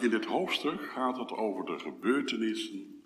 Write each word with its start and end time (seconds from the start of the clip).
In 0.00 0.10
dit 0.10 0.24
hoofdstuk 0.24 0.82
gaat 0.82 1.16
het 1.16 1.32
over 1.32 1.64
de 1.64 1.78
gebeurtenissen 1.78 3.02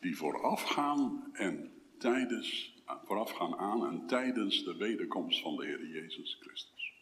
die 0.00 0.16
voorafgaan 0.16 1.30
en 1.32 1.72
tijdens, 1.98 2.74
voorafgaan 3.04 3.56
aan 3.56 3.86
en 3.86 4.06
tijdens 4.06 4.64
de 4.64 4.76
wederkomst 4.76 5.40
van 5.40 5.56
de 5.56 5.64
Heer 5.64 5.86
Jezus 5.86 6.36
Christus. 6.40 6.92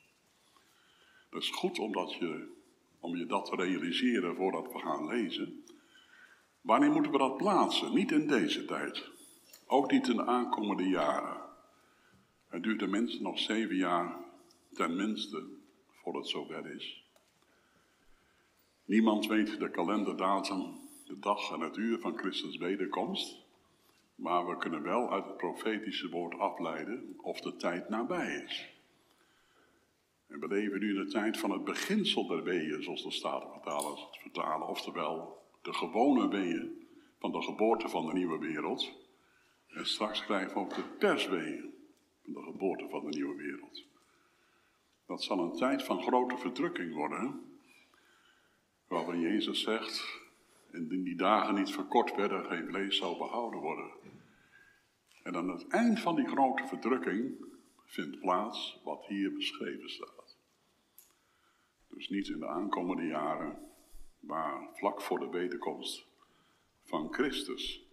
Het 1.30 1.42
is 1.42 1.50
goed 1.50 1.78
omdat 1.78 2.14
je, 2.14 2.52
om 3.00 3.16
je 3.16 3.26
dat 3.26 3.44
te 3.44 3.56
realiseren 3.56 4.36
voordat 4.36 4.72
we 4.72 4.78
gaan 4.78 5.06
lezen. 5.06 5.64
Wanneer 6.60 6.90
moeten 6.90 7.12
we 7.12 7.18
dat 7.18 7.36
plaatsen? 7.36 7.94
Niet 7.94 8.12
in 8.12 8.26
deze 8.26 8.64
tijd. 8.64 9.10
Ook 9.66 9.90
niet 9.90 10.08
in 10.08 10.16
de 10.16 10.26
aankomende 10.26 10.88
jaren. 10.88 11.40
Het 12.48 12.62
duurt 12.62 12.78
tenminste 12.78 13.22
nog 13.22 13.38
zeven 13.38 13.76
jaar, 13.76 14.16
tenminste, 14.72 15.46
voor 16.02 16.16
het 16.16 16.28
zover 16.28 16.74
is. 16.74 17.03
Niemand 18.84 19.26
weet 19.26 19.58
de 19.58 19.70
kalenderdatum, 19.70 20.80
de 21.06 21.18
dag 21.18 21.52
en 21.52 21.60
het 21.60 21.76
uur 21.76 21.98
van 21.98 22.18
Christus 22.18 22.56
wederkomst. 22.56 23.42
Maar 24.14 24.46
we 24.46 24.56
kunnen 24.56 24.82
wel 24.82 25.10
uit 25.12 25.24
het 25.24 25.36
profetische 25.36 26.08
woord 26.08 26.38
afleiden 26.38 27.14
of 27.16 27.40
de 27.40 27.56
tijd 27.56 27.88
nabij 27.88 28.42
is. 28.46 28.72
En 30.26 30.40
we 30.40 30.48
leven 30.48 30.80
nu 30.80 30.88
in 30.88 31.04
de 31.04 31.10
tijd 31.10 31.38
van 31.38 31.50
het 31.50 31.64
beginsel 31.64 32.26
der 32.26 32.42
weeën, 32.42 32.82
zoals 32.82 33.02
de 33.02 33.10
Statenvertalers 33.10 34.00
het 34.00 34.16
vertalen. 34.16 34.68
Oftewel, 34.68 35.42
de 35.62 35.72
gewone 35.72 36.28
weeën 36.28 36.88
van 37.18 37.32
de 37.32 37.42
geboorte 37.42 37.88
van 37.88 38.06
de 38.06 38.12
nieuwe 38.12 38.38
wereld. 38.38 38.92
En 39.68 39.86
straks 39.86 40.24
krijgen 40.24 40.54
we 40.54 40.60
ook 40.60 40.74
de 40.74 40.84
persweeën 40.98 41.74
van 42.22 42.32
de 42.32 42.42
geboorte 42.42 42.88
van 42.88 43.04
de 43.04 43.16
nieuwe 43.16 43.36
wereld. 43.36 43.84
Dat 45.06 45.22
zal 45.22 45.38
een 45.38 45.56
tijd 45.56 45.82
van 45.82 46.02
grote 46.02 46.36
verdrukking 46.36 46.94
worden. 46.94 47.53
Waarvan 48.94 49.20
Jezus 49.20 49.62
zegt, 49.62 50.20
indien 50.72 51.02
die 51.02 51.16
dagen 51.16 51.54
niet 51.54 51.70
verkort 51.70 52.14
werden, 52.14 52.44
geen 52.44 52.66
vlees 52.66 52.96
zou 52.96 53.18
behouden 53.18 53.60
worden. 53.60 53.90
En 55.22 55.36
aan 55.36 55.48
het 55.48 55.66
eind 55.68 56.00
van 56.00 56.16
die 56.16 56.26
grote 56.26 56.66
verdrukking 56.66 57.44
vindt 57.84 58.20
plaats 58.20 58.80
wat 58.84 59.06
hier 59.06 59.32
beschreven 59.32 59.90
staat. 59.90 60.36
Dus 61.88 62.08
niet 62.08 62.28
in 62.28 62.38
de 62.38 62.46
aankomende 62.46 63.06
jaren, 63.06 63.58
maar 64.20 64.68
vlak 64.72 65.00
voor 65.00 65.18
de 65.18 65.28
wederkomst 65.28 66.06
van 66.82 67.12
Christus. 67.12 67.86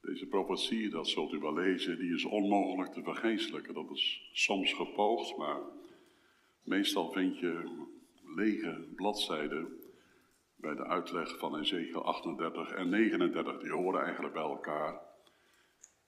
Deze 0.00 0.26
profetie, 0.26 0.88
dat 0.90 1.08
zult 1.08 1.32
u 1.32 1.38
wel 1.38 1.54
lezen, 1.54 1.98
die 1.98 2.14
is 2.14 2.24
onmogelijk 2.24 2.92
te 2.92 3.02
vergeestelijken. 3.02 3.74
Dat 3.74 3.90
is 3.90 4.30
soms 4.32 4.72
gepoogd, 4.72 5.36
maar 5.36 5.60
meestal 6.62 7.12
vind 7.12 7.38
je 7.38 7.82
lege 8.34 8.88
bladzijden 8.96 9.80
bij 10.56 10.74
de 10.74 10.84
uitleg 10.84 11.38
van 11.38 11.58
Ezekiel 11.58 12.04
38 12.04 12.70
en 12.70 12.88
39. 12.88 13.60
Die 13.60 13.72
horen 13.72 14.02
eigenlijk 14.02 14.34
bij 14.34 14.42
elkaar. 14.42 15.00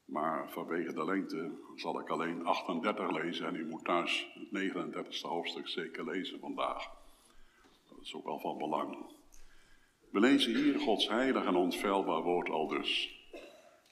Maar 0.04 0.50
vanwege 0.50 0.92
de 0.92 1.04
lengte 1.04 1.50
zal 1.74 2.00
ik 2.00 2.08
alleen 2.08 2.44
38 2.44 3.10
lezen 3.10 3.46
en 3.46 3.54
u 3.54 3.66
moet 3.66 3.84
thuis 3.84 4.28
het 4.34 4.74
39ste 4.74 5.28
hoofdstuk 5.28 5.68
zeker 5.68 6.04
lezen 6.04 6.40
vandaag. 6.40 6.90
Dat 7.88 7.98
is 8.00 8.14
ook 8.14 8.24
wel 8.24 8.38
van 8.38 8.58
belang. 8.58 8.96
We 10.10 10.20
lezen 10.20 10.54
hier 10.54 10.78
Gods 10.78 11.08
heilig 11.08 11.44
en 11.44 11.56
onfeilbaar 11.56 12.22
woord 12.22 12.48
al 12.48 12.68
dus. 12.68 13.20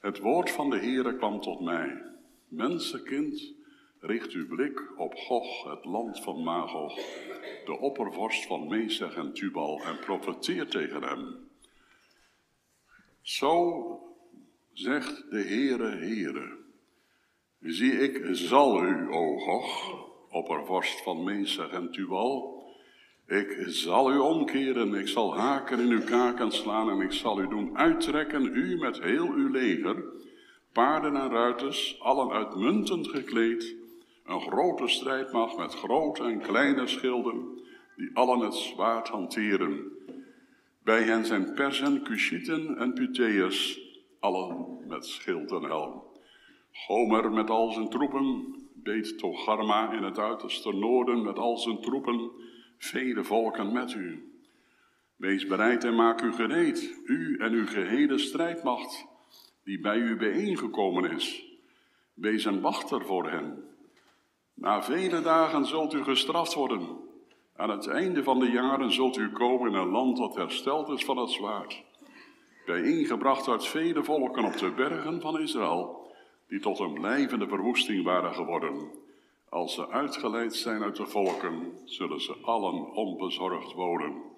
Het 0.00 0.19
woord 0.19 0.50
van 0.50 0.70
de 0.70 0.78
Heere 0.78 1.16
kwam 1.16 1.41
tot 1.41 1.60
mij. 1.60 2.02
Mensenkind, 2.48 3.53
richt 4.06 4.33
uw 4.33 4.47
blik 4.47 4.98
op 4.98 5.14
Gog, 5.14 5.64
het 5.64 5.84
land 5.84 6.20
van 6.20 6.42
Magog, 6.42 6.94
de 7.64 7.78
oppervorst 7.80 8.47
van 8.47 8.69
Mesech 8.69 9.14
en 9.14 9.33
Tubal, 9.33 9.80
en 9.84 9.98
profeteer 9.98 10.66
tegen 10.66 11.02
hem. 11.02 11.48
Zo 13.20 14.00
zegt 14.72 15.30
de 15.30 15.42
Heere, 15.42 15.88
Heere, 15.88 16.56
zie 17.60 17.92
ik 17.92 18.28
zal 18.32 18.84
u, 18.84 19.09
o 19.10 19.38
Gog, 19.38 19.94
oppervorst 20.31 21.03
van 21.03 21.25
Mesech 21.25 21.71
en 21.71 21.91
Tubal, 21.91 22.62
ik 23.26 23.65
zal 23.66 24.12
u 24.12 24.19
omkeren, 24.19 24.94
ik 24.94 25.09
zal 25.09 25.36
haken 25.36 25.81
in 25.81 25.91
uw 25.91 26.04
kaken 26.04 26.50
slaan 26.53 26.91
en 26.91 27.00
ik 27.00 27.12
zal 27.12 27.41
u 27.41 27.48
doen 27.48 27.78
uittrekken, 27.78 28.44
u 28.44 28.76
met 28.78 29.03
heel 29.03 29.26
uw 29.26 29.50
leger, 29.50 30.04
paarden 30.72 31.16
en 31.16 31.31
ruiters, 31.31 32.00
allen 32.00 32.31
uitmuntend 32.31 33.09
gekleed, 33.09 33.82
een 34.24 34.40
grote 34.40 34.88
strijdmacht 34.88 35.56
met 35.56 35.74
grote 35.74 36.22
en 36.22 36.40
kleine 36.40 36.86
schilden, 36.86 37.62
die 37.96 38.10
allen 38.14 38.38
het 38.38 38.54
zwaard 38.54 39.08
hanteren. 39.08 39.92
Bij 40.82 41.02
hen 41.02 41.26
zijn 41.26 41.54
Persen, 41.54 42.02
Cushieten 42.02 42.76
en 42.76 42.92
Puteërs, 42.92 43.80
allen 44.20 44.78
met 44.88 45.06
schild 45.06 45.50
en 45.52 45.62
helm. 45.62 46.02
Gomer 46.72 47.32
met 47.32 47.50
al 47.50 47.72
zijn 47.72 47.88
troepen, 47.88 48.54
beet 48.74 49.18
Togarma 49.18 49.92
in 49.92 50.02
het 50.02 50.18
uiterste 50.18 50.72
noorden 50.72 51.22
met 51.22 51.38
al 51.38 51.58
zijn 51.58 51.80
troepen, 51.80 52.30
vele 52.78 53.24
volken 53.24 53.72
met 53.72 53.92
u. 53.92 54.32
Wees 55.16 55.46
bereid 55.46 55.84
en 55.84 55.94
maak 55.94 56.22
u 56.22 56.32
gereed, 56.32 57.00
u 57.04 57.36
en 57.38 57.52
uw 57.52 57.66
gehele 57.66 58.18
strijdmacht, 58.18 59.06
die 59.64 59.80
bij 59.80 59.98
u 59.98 60.16
bijeengekomen 60.16 61.10
is. 61.10 61.44
Wees 62.14 62.44
een 62.44 62.60
wachter 62.60 63.04
voor 63.04 63.30
hen. 63.30 63.73
Na 64.54 64.82
vele 64.82 65.20
dagen 65.20 65.66
zult 65.66 65.94
u 65.94 66.03
gestraft 66.03 66.54
worden. 66.54 66.98
Aan 67.56 67.70
het 67.70 67.87
einde 67.87 68.22
van 68.22 68.38
de 68.38 68.50
jaren 68.50 68.92
zult 68.92 69.16
u 69.16 69.32
komen 69.32 69.70
in 69.70 69.78
een 69.78 69.88
land 69.88 70.16
dat 70.16 70.34
hersteld 70.34 70.88
is 70.88 71.04
van 71.04 71.16
het 71.16 71.31
zwaard. 71.31 71.82
Bijeengebracht 72.66 73.48
uit 73.48 73.66
vele 73.66 74.04
volken 74.04 74.44
op 74.44 74.56
de 74.56 74.70
bergen 74.70 75.20
van 75.20 75.41
Israël, 75.41 76.12
die 76.48 76.60
tot 76.60 76.78
een 76.78 76.92
blijvende 76.92 77.48
verwoesting 77.48 78.04
waren 78.04 78.34
geworden. 78.34 78.91
Als 79.48 79.75
ze 79.75 79.88
uitgeleid 79.88 80.54
zijn 80.54 80.82
uit 80.82 80.97
de 80.97 81.06
volken, 81.06 81.81
zullen 81.84 82.21
ze 82.21 82.36
allen 82.42 82.92
onbezorgd 82.92 83.72
wonen. 83.72 84.34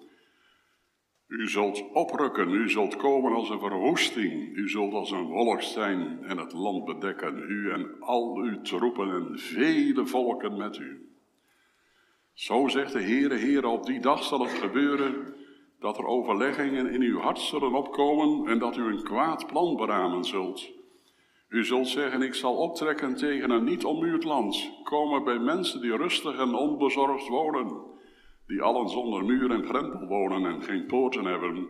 U 1.27 1.49
zult 1.49 1.83
oprukken, 1.93 2.49
u 2.49 2.69
zult 2.69 2.95
komen 2.95 3.33
als 3.33 3.49
een 3.49 3.59
verwoesting, 3.59 4.55
u 4.55 4.69
zult 4.69 4.93
als 4.93 5.11
een 5.11 5.27
wolk 5.27 5.61
zijn 5.61 6.23
en 6.23 6.37
het 6.37 6.53
land 6.53 6.85
bedekken, 6.85 7.37
u 7.37 7.71
en 7.71 7.95
al 7.99 8.37
uw 8.37 8.61
troepen 8.61 9.11
en 9.11 9.39
vele 9.39 10.05
volken 10.05 10.57
met 10.57 10.77
u. 10.77 11.11
Zo 12.33 12.67
zegt 12.67 12.93
de 12.93 13.01
Heere, 13.01 13.35
Heere, 13.35 13.67
op 13.67 13.85
die 13.85 13.99
dag 13.99 14.23
zal 14.23 14.39
het 14.39 14.53
gebeuren 14.53 15.35
dat 15.79 15.97
er 15.97 16.05
overleggingen 16.05 16.91
in 16.91 17.01
uw 17.01 17.19
hart 17.19 17.39
zullen 17.39 17.73
opkomen 17.73 18.51
en 18.51 18.59
dat 18.59 18.77
u 18.77 18.81
een 18.81 19.03
kwaad 19.03 19.47
plan 19.47 19.75
beramen 19.75 20.23
zult. 20.23 20.71
U 21.49 21.65
zult 21.65 21.87
zeggen, 21.87 22.21
ik 22.21 22.33
zal 22.33 22.55
optrekken 22.55 23.15
tegen 23.15 23.49
een 23.49 23.63
niet 23.63 23.85
ommuurd 23.85 24.23
land, 24.23 24.71
komen 24.83 25.23
bij 25.23 25.39
mensen 25.39 25.81
die 25.81 25.97
rustig 25.97 26.37
en 26.37 26.55
onbezorgd 26.55 27.27
wonen, 27.27 27.95
die 28.47 28.61
allen 28.61 28.89
zonder 28.89 29.25
muur 29.25 29.51
en 29.51 29.65
grendel 29.65 30.07
wonen 30.07 30.45
en 30.45 30.61
geen 30.61 30.85
poorten 30.85 31.25
hebben, 31.25 31.67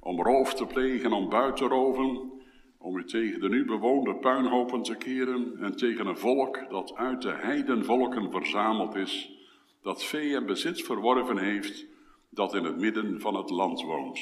om 0.00 0.22
roof 0.22 0.54
te 0.54 0.66
plegen, 0.66 1.12
om 1.12 1.28
buiten 1.28 1.68
te 1.68 1.74
roven, 1.74 2.30
om 2.78 2.96
u 2.96 3.04
tegen 3.04 3.40
de 3.40 3.48
nu 3.48 3.64
bewoonde 3.64 4.14
puinhopen 4.14 4.82
te 4.82 4.96
keren 4.96 5.56
en 5.60 5.76
tegen 5.76 6.06
een 6.06 6.18
volk 6.18 6.70
dat 6.70 6.94
uit 6.94 7.22
de 7.22 7.32
heidenvolken 7.32 8.30
verzameld 8.30 8.94
is, 8.94 9.38
dat 9.82 10.04
vee 10.04 10.36
en 10.36 10.46
bezit 10.46 10.82
verworven 10.82 11.38
heeft, 11.38 11.86
dat 12.30 12.54
in 12.54 12.64
het 12.64 12.76
midden 12.80 13.20
van 13.20 13.34
het 13.34 13.50
land 13.50 13.82
woont. 13.82 14.20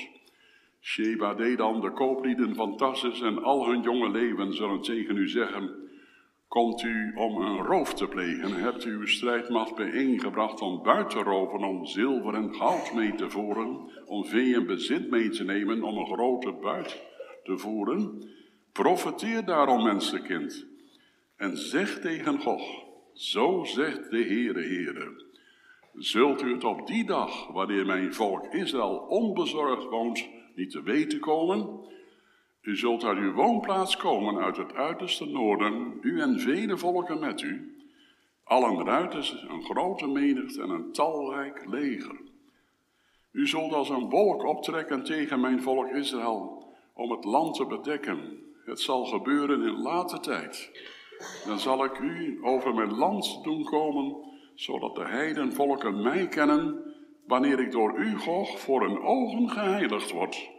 Sheba 0.81 1.35
Dedan, 1.35 1.81
de 1.81 1.93
kooplieden 1.93 2.55
van 2.55 2.77
Tarsus 2.77 3.21
en 3.21 3.43
al 3.43 3.69
hun 3.69 3.83
jonge 3.83 4.11
leeuwen 4.11 4.55
zullen 4.55 4.81
tegen 4.81 5.17
u 5.17 5.29
zeggen, 5.29 5.88
Komt 6.49 6.83
u 6.83 7.13
om 7.15 7.37
een 7.37 7.57
roof 7.57 7.95
te 7.95 8.09
plegen, 8.09 8.53
hebt 8.53 8.85
u 8.85 8.91
uw 8.91 9.07
strijdmacht 9.07 9.75
bijeengebracht 9.75 10.61
om 10.61 10.83
buiten 10.83 11.19
te 11.19 11.25
roven, 11.25 11.65
om 11.65 11.87
zilver 11.87 12.35
en 12.35 12.55
goud 12.55 12.93
mee 12.95 13.15
te 13.15 13.31
voeren, 13.31 13.93
om 14.07 14.25
vee 14.25 14.55
en 14.55 14.67
bezit 14.67 15.11
mee 15.11 15.29
te 15.29 15.45
nemen, 15.45 15.83
om 15.83 15.97
een 15.97 16.07
grote 16.07 16.53
buit 16.53 17.03
te 17.43 17.59
voeren? 17.59 18.29
Profeteer 18.73 19.45
daarom, 19.45 19.83
mensenkind, 19.83 20.67
en 21.37 21.57
zeg 21.57 22.01
tegen 22.01 22.41
God, 22.41 22.63
zo 23.13 23.65
zegt 23.65 24.11
de 24.11 24.25
Heere, 24.25 24.63
Heere, 24.63 25.25
zult 25.95 26.43
u 26.43 26.53
het 26.53 26.65
op 26.65 26.87
die 26.87 27.05
dag, 27.05 27.47
wanneer 27.47 27.87
mijn 27.87 28.15
volk 28.15 28.47
Israël 28.47 28.97
onbezorgd 28.97 29.85
woont, 29.85 30.29
niet 30.55 30.71
te 30.71 30.83
weten 30.83 31.21
komen. 31.21 31.87
U 32.69 32.77
zult 32.77 33.05
uit 33.05 33.19
uw 33.19 33.33
woonplaats 33.33 33.97
komen 33.97 34.39
uit 34.39 34.57
het 34.57 34.75
uiterste 34.75 35.27
noorden, 35.27 35.99
u 36.01 36.21
en 36.21 36.41
vele 36.41 36.77
volken 36.77 37.19
met 37.19 37.41
u. 37.41 37.77
Allen 38.45 38.85
ruiters, 38.85 39.45
een 39.49 39.63
grote 39.63 40.07
menigte 40.07 40.63
en 40.63 40.71
een 40.71 40.93
talrijk 40.93 41.65
leger. 41.67 42.21
U 43.33 43.47
zult 43.47 43.73
als 43.73 43.89
een 43.89 44.11
wolk 44.11 44.45
optrekken 44.45 45.05
tegen 45.05 45.41
mijn 45.41 45.63
volk 45.63 45.91
Israël, 45.91 46.67
om 46.95 47.11
het 47.11 47.25
land 47.25 47.55
te 47.55 47.67
bedekken. 47.67 48.39
Het 48.65 48.81
zal 48.81 49.05
gebeuren 49.05 49.63
in 49.63 49.83
late 49.83 50.21
tijd. 50.21 50.71
Dan 51.47 51.59
zal 51.59 51.85
ik 51.85 51.99
u 51.99 52.39
over 52.43 52.75
mijn 52.75 52.95
land 52.95 53.41
doen 53.43 53.65
komen, 53.65 54.17
zodat 54.55 54.95
de 54.95 55.05
heidenvolken 55.05 56.03
mij 56.03 56.29
kennen 56.29 56.95
wanneer 57.27 57.61
ik 57.61 57.71
door 57.71 57.99
u, 57.99 58.19
Gog, 58.19 58.61
voor 58.61 58.83
een 58.83 59.01
ogen 59.01 59.51
geheiligd 59.51 60.11
word. 60.11 60.57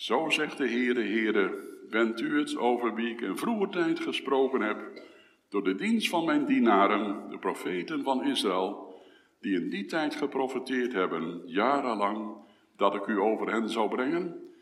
Zo 0.00 0.30
zegt 0.30 0.58
de 0.58 0.68
Heere, 0.68 1.02
Heere, 1.02 1.76
bent 1.90 2.20
u 2.20 2.38
het 2.38 2.56
over 2.56 2.94
wie 2.94 3.10
ik 3.10 3.20
in 3.20 3.36
vroeger 3.36 3.68
tijd 3.68 4.00
gesproken 4.00 4.60
heb, 4.60 5.02
door 5.48 5.64
de 5.64 5.74
dienst 5.74 6.08
van 6.08 6.24
mijn 6.24 6.44
dienaren, 6.44 7.30
de 7.30 7.38
profeten 7.38 8.02
van 8.02 8.24
Israël, 8.24 8.94
die 9.40 9.60
in 9.60 9.70
die 9.70 9.86
tijd 9.86 10.14
geprofeteerd 10.14 10.92
hebben, 10.92 11.42
jarenlang, 11.46 12.36
dat 12.76 12.94
ik 12.94 13.06
u 13.06 13.18
over 13.18 13.52
hen 13.52 13.68
zou 13.68 13.88
brengen? 13.88 14.52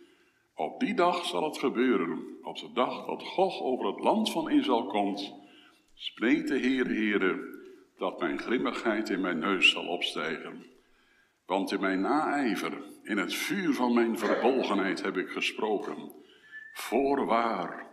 Op 0.55 0.81
die 0.81 0.94
dag 0.94 1.25
zal 1.25 1.44
het 1.44 1.58
gebeuren, 1.58 2.23
op 2.43 2.56
de 2.56 2.73
dag 2.73 3.06
dat 3.06 3.23
Gog 3.23 3.62
over 3.62 3.87
het 3.87 4.00
land 4.00 4.31
van 4.31 4.50
Israël 4.50 4.87
komt, 4.87 5.35
spreekt 5.94 6.49
de 6.49 6.58
Heer, 6.58 6.87
Heere, 6.87 7.61
dat 7.99 8.20
mijn 8.20 8.38
grimmigheid 8.38 9.08
in 9.08 9.20
mijn 9.20 9.38
neus 9.38 9.70
zal 9.70 9.87
opstijgen. 9.87 10.78
Want 11.49 11.73
in 11.73 11.81
mijn 11.81 12.00
naijver, 12.00 12.83
in 13.03 13.19
het 13.19 13.35
vuur 13.35 13.75
van 13.75 13.95
mijn 13.95 14.19
verbolgenheid 14.19 15.03
heb 15.03 15.17
ik 15.17 15.29
gesproken. 15.29 16.12
Voorwaar, 16.73 17.87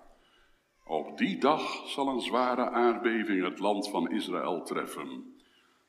op 0.86 1.18
die 1.18 1.38
dag 1.38 1.90
zal 1.90 2.07
een 2.07 2.22
zware 2.22 2.69
aardbeving 2.69 3.44
het 3.44 3.60
land 3.60 3.90
van 3.90 4.12
Israël 4.12 4.63
treffen. 4.63 5.36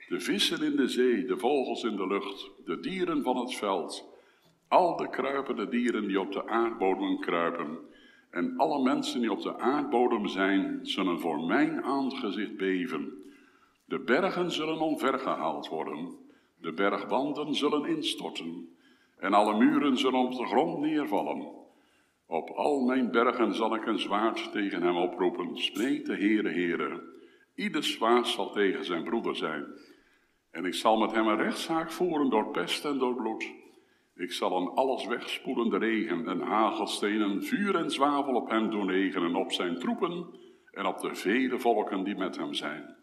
De 0.09 0.21
vissen 0.21 0.63
in 0.63 0.77
de 0.77 0.89
zee, 0.89 1.25
de 1.25 1.39
vogels 1.39 1.83
in 1.83 1.97
de 1.97 2.07
lucht, 2.07 2.51
de 2.65 2.81
dieren 2.81 3.23
van 3.23 3.37
het 3.37 3.55
veld, 3.55 4.09
al 4.69 4.97
de 4.97 5.09
kruipende 5.09 5.69
dieren 5.69 6.07
die 6.07 6.21
op 6.21 6.33
de 6.33 6.49
aardbodem 6.49 7.21
kruipen, 7.21 7.79
en 8.31 8.57
alle 8.57 8.83
mensen 8.83 9.21
die 9.21 9.33
op 9.33 9.43
de 9.43 9.59
aardbodem 9.59 10.27
zijn, 10.27 10.79
zullen 10.83 11.21
voor 11.21 11.41
mijn 11.45 11.83
aangezicht 11.83 12.57
beven. 12.57 13.13
De 13.85 13.99
bergen 13.99 14.51
zullen 14.51 14.81
omvergehaald 14.81 15.69
worden, 15.69 16.25
de 16.67 16.73
bergwanden 16.73 17.55
zullen 17.55 17.85
instorten, 17.85 18.77
en 19.19 19.33
alle 19.33 19.57
muren 19.57 19.97
zullen 19.97 20.21
op 20.21 20.33
de 20.33 20.47
grond 20.47 20.79
neervallen. 20.79 21.53
Op 22.27 22.51
al 22.51 22.81
mijn 22.81 23.11
bergen 23.11 23.55
zal 23.55 23.75
ik 23.75 23.87
een 23.87 23.99
zwaard 23.99 24.53
tegen 24.53 24.83
hem 24.83 24.97
oproepen, 24.97 25.59
spreekt 25.59 26.07
de 26.07 26.15
Heere, 26.15 26.51
Heere. 26.51 27.03
Ieder 27.55 27.85
zwaard 27.85 28.27
zal 28.27 28.53
tegen 28.53 28.85
zijn 28.85 29.05
broeder 29.05 29.37
zijn. 29.37 29.67
En 30.51 30.65
ik 30.65 30.75
zal 30.75 30.99
met 30.99 31.13
hem 31.13 31.27
een 31.27 31.37
rechtszaak 31.37 31.93
voeren 31.93 32.31
door 32.31 32.51
pest 32.51 32.85
en 32.85 32.99
door 32.99 33.15
bloed. 33.15 33.53
Ik 34.17 34.33
zal 34.33 34.57
een 34.57 34.69
alles 34.69 35.07
wegspoelende 35.07 35.79
regen 35.79 36.29
en 36.29 36.41
hagelstenen, 36.41 37.45
vuur 37.45 37.77
en 37.77 37.91
zwavel 37.91 38.35
op 38.35 38.51
hem 38.51 38.71
doen 38.71 38.91
regenen, 38.91 39.37
op 39.37 39.53
zijn 39.53 39.79
troepen 39.79 40.27
en 40.71 40.87
op 40.87 41.01
de 41.01 41.15
vele 41.15 41.59
volken 41.59 42.05
die 42.05 42.17
met 42.17 42.37
hem 42.37 42.55
zijn. 42.55 42.97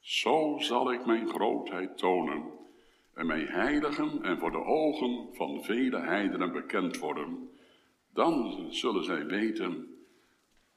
Zo 0.00 0.56
zal 0.58 0.92
ik 0.92 1.06
mijn 1.06 1.28
grootheid 1.28 1.98
tonen 1.98 2.59
en 3.20 3.26
mij 3.26 3.44
heiligen 3.44 4.22
en 4.22 4.38
voor 4.38 4.50
de 4.50 4.64
ogen 4.64 5.28
van 5.34 5.64
vele 5.64 5.98
heidenen 5.98 6.52
bekend 6.52 6.98
worden. 6.98 7.50
Dan 8.12 8.66
zullen 8.72 9.04
zij 9.04 9.26
weten 9.26 9.96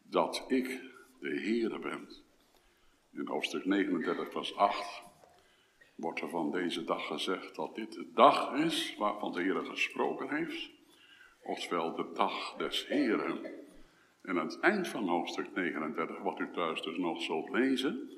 dat 0.01 0.45
ik 0.47 0.67
de 1.19 1.29
Heere 1.29 1.79
ben. 1.79 2.09
In 3.11 3.27
hoofdstuk 3.27 3.65
39, 3.65 4.31
vers 4.31 4.55
8 4.55 5.03
wordt 5.95 6.21
er 6.21 6.29
van 6.29 6.51
deze 6.51 6.83
dag 6.83 7.07
gezegd 7.07 7.55
dat 7.55 7.75
dit 7.75 7.93
de 7.93 8.07
dag 8.13 8.53
is 8.53 8.95
waarvan 8.97 9.31
de 9.31 9.41
Heer 9.41 9.65
gesproken 9.65 10.35
heeft, 10.35 10.69
oftewel 11.43 11.95
de 11.95 12.11
dag 12.13 12.55
des 12.57 12.87
Heren. 12.87 13.45
En 14.21 14.39
aan 14.39 14.45
het 14.45 14.59
eind 14.59 14.87
van 14.87 15.07
hoofdstuk 15.07 15.55
39, 15.55 16.17
wat 16.19 16.39
u 16.39 16.49
thuis 16.51 16.81
dus 16.81 16.97
nog 16.97 17.21
zult 17.21 17.49
lezen, 17.49 18.11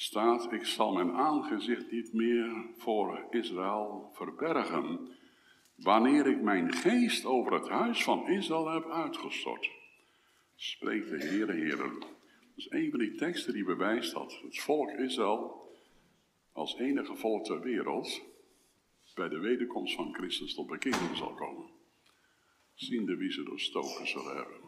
staat, 0.00 0.52
ik 0.52 0.66
zal 0.66 0.92
mijn 0.92 1.12
aangezicht 1.12 1.90
niet 1.90 2.12
meer 2.12 2.66
voor 2.76 3.26
Israël 3.30 4.10
verbergen, 4.12 5.08
wanneer 5.74 6.26
ik 6.26 6.40
mijn 6.40 6.72
geest 6.72 7.24
over 7.24 7.52
het 7.52 7.68
huis 7.68 8.04
van 8.04 8.28
Israël 8.28 8.68
heb 8.68 8.90
uitgestort. 8.90 9.70
Spreekt 10.56 11.08
de 11.08 11.18
Heere, 11.18 11.52
Heren. 11.52 12.00
Dat 12.00 12.08
is 12.54 12.70
een 12.70 12.90
van 12.90 12.98
die 12.98 13.14
teksten 13.14 13.52
die 13.52 13.64
bewijst 13.64 14.12
dat 14.12 14.40
het 14.42 14.58
volk 14.58 14.90
Israël 14.90 15.68
als 16.52 16.76
enige 16.76 17.16
volk 17.16 17.44
ter 17.44 17.60
wereld 17.60 18.22
bij 19.14 19.28
de 19.28 19.38
wederkomst 19.38 19.94
van 19.94 20.14
Christus 20.14 20.54
tot 20.54 20.66
bekering 20.66 21.16
zal 21.16 21.34
komen. 21.34 21.70
Ziende 22.74 23.16
wie 23.16 23.32
ze 23.32 23.42
doorstoken 23.42 24.08
zullen 24.08 24.36
hebben. 24.36 24.67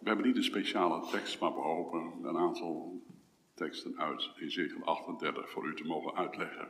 We 0.00 0.08
hebben 0.08 0.26
niet 0.26 0.36
een 0.36 0.44
speciale 0.44 1.06
tekst, 1.10 1.40
maar 1.40 1.54
we 1.54 1.60
hopen 1.60 2.12
een 2.22 2.36
aantal 2.36 3.02
teksten 3.54 3.98
uit 3.98 4.30
Ezekiel 4.36 4.84
38 4.84 5.50
voor 5.50 5.66
u 5.66 5.74
te 5.74 5.84
mogen 5.84 6.14
uitleggen. 6.14 6.68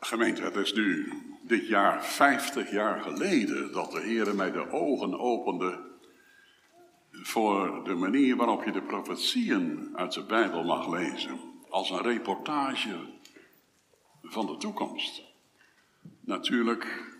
Gemeente, 0.00 0.42
het 0.42 0.56
is 0.56 0.72
nu 0.72 1.12
dit 1.42 1.68
jaar 1.68 2.04
50 2.04 2.70
jaar 2.70 3.00
geleden 3.00 3.72
dat 3.72 3.92
de 3.92 4.00
Heer 4.00 4.34
mij 4.34 4.50
de 4.50 4.70
ogen 4.70 5.18
opende 5.18 5.80
voor 7.10 7.84
de 7.84 7.94
manier 7.94 8.36
waarop 8.36 8.64
je 8.64 8.72
de 8.72 8.82
profetieën 8.82 9.90
uit 9.94 10.12
de 10.12 10.24
Bijbel 10.24 10.64
mag 10.64 10.88
lezen 10.88 11.38
als 11.68 11.90
een 11.90 12.02
reportage 12.02 12.96
van 14.22 14.46
de 14.46 14.56
toekomst. 14.56 15.22
Natuurlijk, 16.20 17.11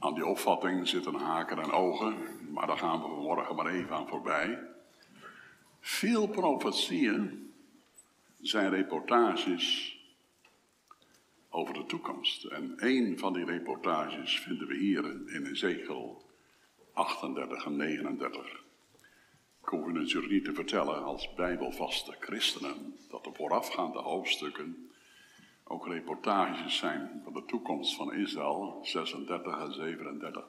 aan 0.00 0.14
die 0.14 0.26
opvatting 0.26 0.88
zitten 0.88 1.14
haken 1.14 1.58
en 1.58 1.70
ogen, 1.70 2.14
maar 2.52 2.66
daar 2.66 2.78
gaan 2.78 3.02
we 3.02 3.08
vanmorgen 3.08 3.54
maar 3.54 3.66
even 3.66 3.96
aan 3.96 4.08
voorbij. 4.08 4.58
Veel 5.80 6.28
profetieën 6.28 7.52
zijn 8.40 8.70
reportages 8.70 9.98
over 11.50 11.74
de 11.74 11.86
toekomst. 11.86 12.44
En 12.44 12.74
een 12.76 13.18
van 13.18 13.32
die 13.32 13.44
reportages 13.44 14.40
vinden 14.40 14.66
we 14.66 14.76
hier 14.76 15.04
in 15.26 15.46
Ezekiel 15.46 16.22
38 16.92 17.64
en 17.64 17.76
39. 17.76 18.64
Ik 19.62 19.68
hoef 19.68 19.86
u 19.86 19.92
natuurlijk 19.92 20.32
niet 20.32 20.44
te 20.44 20.54
vertellen 20.54 21.04
als 21.04 21.34
bijbelvaste 21.34 22.16
christenen 22.20 22.96
dat 23.08 23.24
de 23.24 23.30
voorafgaande 23.32 23.98
hoofdstukken 23.98 24.89
ook 25.70 25.86
reportages 25.86 26.76
zijn 26.76 27.20
van 27.24 27.32
de 27.32 27.44
toekomst 27.44 27.96
van 27.96 28.14
Israël, 28.14 28.78
36 28.82 29.58
en 29.58 29.72
37. 29.72 30.44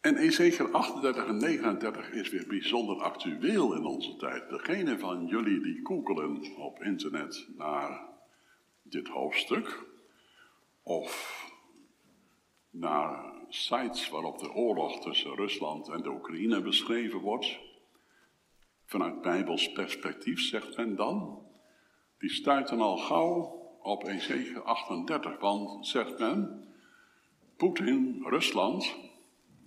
En 0.00 0.16
Ezekiel 0.16 0.72
38 0.72 1.26
en 1.26 1.36
39 1.36 2.10
is 2.10 2.28
weer 2.28 2.46
bijzonder 2.46 3.02
actueel 3.02 3.74
in 3.74 3.84
onze 3.84 4.16
tijd. 4.16 4.48
Degene 4.48 4.98
van 4.98 5.26
jullie 5.26 5.60
die 5.60 5.80
googelen 5.82 6.56
op 6.56 6.82
internet 6.82 7.46
naar 7.56 8.08
dit 8.82 9.08
hoofdstuk, 9.08 9.84
of 10.82 11.44
naar 12.70 13.34
sites 13.48 14.08
waarop 14.08 14.38
de 14.38 14.52
oorlog 14.52 15.00
tussen 15.00 15.34
Rusland 15.34 15.88
en 15.88 16.02
de 16.02 16.10
Oekraïne 16.10 16.60
beschreven 16.60 17.18
wordt, 17.18 17.58
vanuit 18.84 19.22
Bijbels 19.22 19.72
perspectief 19.72 20.40
zegt 20.40 20.76
men 20.76 20.96
dan, 20.96 21.48
die 22.20 22.30
stuiten 22.30 22.80
al 22.80 22.96
gauw 22.96 23.58
op 23.82 24.04
Ezekiel 24.04 24.60
38, 24.60 25.38
want 25.38 25.86
zegt 25.86 26.18
men, 26.18 26.64
Poetin, 27.56 28.22
Rusland, 28.24 28.96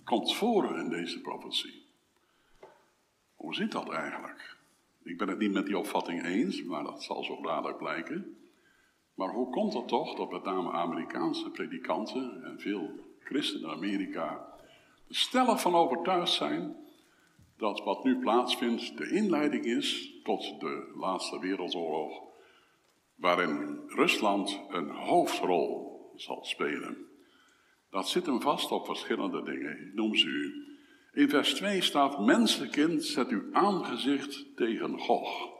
komt 0.04 0.34
voor 0.34 0.78
in 0.78 0.88
deze 0.88 1.20
profetie. 1.20 1.82
Hoe 3.34 3.54
zit 3.54 3.72
dat 3.72 3.90
eigenlijk? 3.90 4.56
Ik 5.02 5.18
ben 5.18 5.28
het 5.28 5.38
niet 5.38 5.52
met 5.52 5.66
die 5.66 5.78
opvatting 5.78 6.24
eens, 6.24 6.62
maar 6.62 6.82
dat 6.82 7.02
zal 7.02 7.24
zo 7.24 7.42
dadelijk 7.42 7.78
blijken. 7.78 8.36
Maar 9.14 9.28
hoe 9.28 9.50
komt 9.50 9.74
het 9.74 9.88
toch 9.88 10.14
dat 10.14 10.30
met 10.30 10.44
name 10.44 10.72
Amerikaanse 10.72 11.50
predikanten 11.50 12.44
en 12.44 12.60
veel 12.60 12.90
christenen 13.18 13.70
in 13.70 13.76
Amerika 13.76 14.52
er 15.08 15.14
stellig 15.14 15.60
van 15.60 15.74
overtuigd 15.74 16.32
zijn 16.32 16.76
dat 17.56 17.84
wat 17.84 18.04
nu 18.04 18.18
plaatsvindt 18.18 18.98
de 18.98 19.10
inleiding 19.10 19.64
is 19.64 20.12
tot 20.22 20.60
de 20.60 20.92
laatste 20.94 21.38
wereldoorlog, 21.38 22.22
waarin 23.14 23.82
Rusland 23.86 24.60
een 24.68 24.90
hoofdrol 24.90 25.94
zal 26.16 26.44
spelen. 26.44 26.96
Dat 27.90 28.08
zit 28.08 28.26
hem 28.26 28.40
vast 28.40 28.70
op 28.70 28.84
verschillende 28.84 29.42
dingen. 29.42 29.86
Ik 29.86 29.94
noem 29.94 30.14
ze 30.14 30.26
u. 30.26 30.64
In 31.12 31.28
vers 31.28 31.54
2 31.54 31.82
staat: 31.82 32.20
Mensenkind, 32.20 33.04
zet 33.04 33.28
uw 33.28 33.44
aangezicht 33.52 34.56
tegen 34.56 34.98
Gog. 34.98 35.52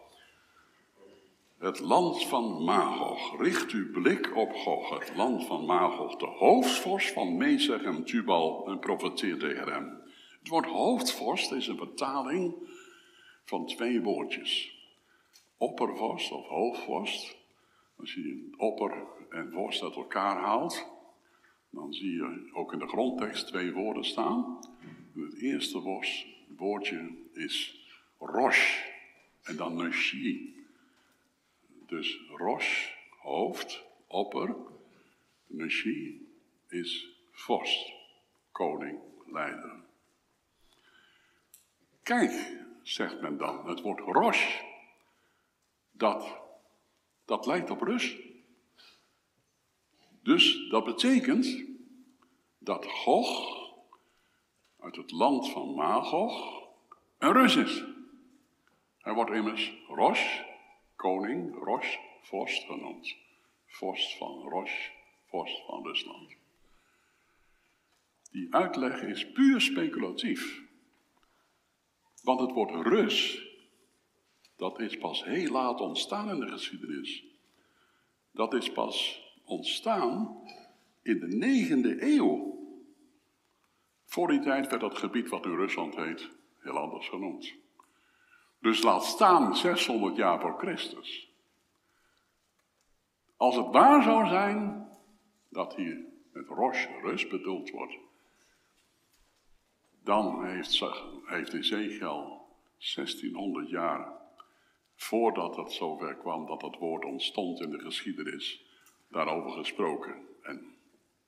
Het 1.58 1.80
land 1.80 2.24
van 2.24 2.64
Magog. 2.64 3.40
Richt 3.40 3.70
uw 3.70 3.90
blik 3.90 4.36
op 4.36 4.52
Gog, 4.52 4.98
het 4.98 5.16
land 5.16 5.46
van 5.46 5.64
Magog, 5.64 6.16
de 6.16 6.26
hoofdvorst 6.26 7.12
van 7.12 7.36
Mezeg 7.36 7.82
en 7.82 8.04
Tubal, 8.04 8.66
en 8.66 8.78
profeteer 8.78 9.38
tegen 9.38 9.72
hem. 9.72 10.02
Het 10.38 10.48
woord 10.48 10.66
hoofdvorst 10.66 11.52
is 11.52 11.66
een 11.66 11.76
vertaling 11.76 12.54
van 13.44 13.66
twee 13.66 14.02
woordjes. 14.02 14.78
Oppervorst 15.56 16.32
of 16.32 16.46
hoofdvorst. 16.46 17.36
Als 17.96 18.14
je 18.14 18.54
opper 18.56 19.06
en 19.30 19.50
vorst 19.50 19.82
uit 19.82 19.96
elkaar 19.96 20.36
haalt, 20.36 20.86
dan 21.70 21.92
zie 21.92 22.12
je 22.12 22.50
ook 22.52 22.72
in 22.72 22.78
de 22.78 22.88
grondtekst 22.88 23.46
twee 23.46 23.72
woorden 23.72 24.04
staan. 24.04 24.58
Het 25.14 25.34
eerste 25.34 26.06
woordje 26.56 27.10
is 27.32 27.86
rosh 28.18 28.82
en 29.42 29.56
dan 29.56 29.76
neshi. 29.76 30.54
Dus 31.86 32.20
Rosh, 32.28 32.90
hoofd, 33.18 33.84
opper, 34.06 34.56
Neshi 35.46 36.28
is 36.68 37.08
vorst, 37.30 37.92
koning, 38.52 38.98
leider. 39.26 39.82
Kijk, 42.02 42.58
zegt 42.82 43.20
men 43.20 43.36
dan, 43.36 43.68
het 43.68 43.80
woord 43.80 44.00
Rosh, 44.00 44.60
dat, 45.90 46.43
dat 47.24 47.46
lijkt 47.46 47.70
op 47.70 47.80
rust. 47.80 48.16
Dus 50.22 50.68
dat 50.68 50.84
betekent 50.84 51.64
dat 52.58 52.86
Gog 52.86 53.62
uit 54.80 54.96
het 54.96 55.10
land 55.10 55.50
van 55.50 55.74
Magog 55.74 56.62
een 57.18 57.32
Rus 57.32 57.56
is. 57.56 57.84
Hij 58.98 59.12
wordt 59.12 59.30
immers 59.30 59.72
Rosh, 59.88 60.40
koning, 60.96 61.54
Rosh, 61.64 61.96
vorst 62.22 62.64
genoemd. 62.64 63.16
Vorst 63.66 64.16
van 64.16 64.48
Rosh, 64.48 64.88
vorst 65.26 65.64
van 65.66 65.86
Rusland. 65.86 66.36
Die 68.30 68.54
uitleg 68.54 69.02
is 69.02 69.32
puur 69.32 69.60
speculatief. 69.60 70.62
Want 72.22 72.40
het 72.40 72.52
woord 72.52 72.86
Rus, 72.86 73.46
dat 74.56 74.80
is 74.80 74.98
pas 74.98 75.24
heel 75.24 75.50
laat 75.50 75.80
ontstaan 75.80 76.30
in 76.30 76.40
de 76.40 76.48
geschiedenis. 76.48 77.24
Dat 78.30 78.54
is 78.54 78.72
pas 78.72 79.22
ontstaan 79.44 80.42
in 81.02 81.18
de 81.18 81.36
negende 81.36 81.96
eeuw. 82.02 82.52
Voor 84.04 84.28
die 84.28 84.40
tijd 84.40 84.68
werd 84.68 84.80
dat 84.80 84.98
gebied 84.98 85.28
wat 85.28 85.44
nu 85.44 85.54
Rusland 85.54 85.96
heet 85.96 86.30
heel 86.58 86.78
anders 86.78 87.08
genoemd. 87.08 87.54
Dus 88.60 88.82
laat 88.82 89.04
staan 89.04 89.56
600 89.56 90.16
jaar 90.16 90.40
voor 90.40 90.58
Christus. 90.58 91.32
Als 93.36 93.56
het 93.56 93.66
waar 93.66 94.02
zou 94.02 94.26
zijn 94.26 94.88
dat 95.48 95.74
hier 95.74 96.04
met 96.32 96.48
Rosh 96.48 96.86
rust 97.02 97.28
bedoeld 97.28 97.70
wordt, 97.70 97.96
dan 100.02 100.46
heeft, 100.46 100.80
heeft 101.24 101.52
Ezekiel 101.52 102.46
1600 102.78 103.68
jaar 103.68 104.23
voordat 104.96 105.56
het 105.56 105.72
zover 105.72 106.16
kwam 106.16 106.46
dat 106.46 106.62
het 106.62 106.78
woord 106.78 107.04
ontstond 107.04 107.60
in 107.60 107.70
de 107.70 107.78
geschiedenis, 107.78 108.64
daarover 109.08 109.50
gesproken. 109.50 110.26
En 110.42 110.76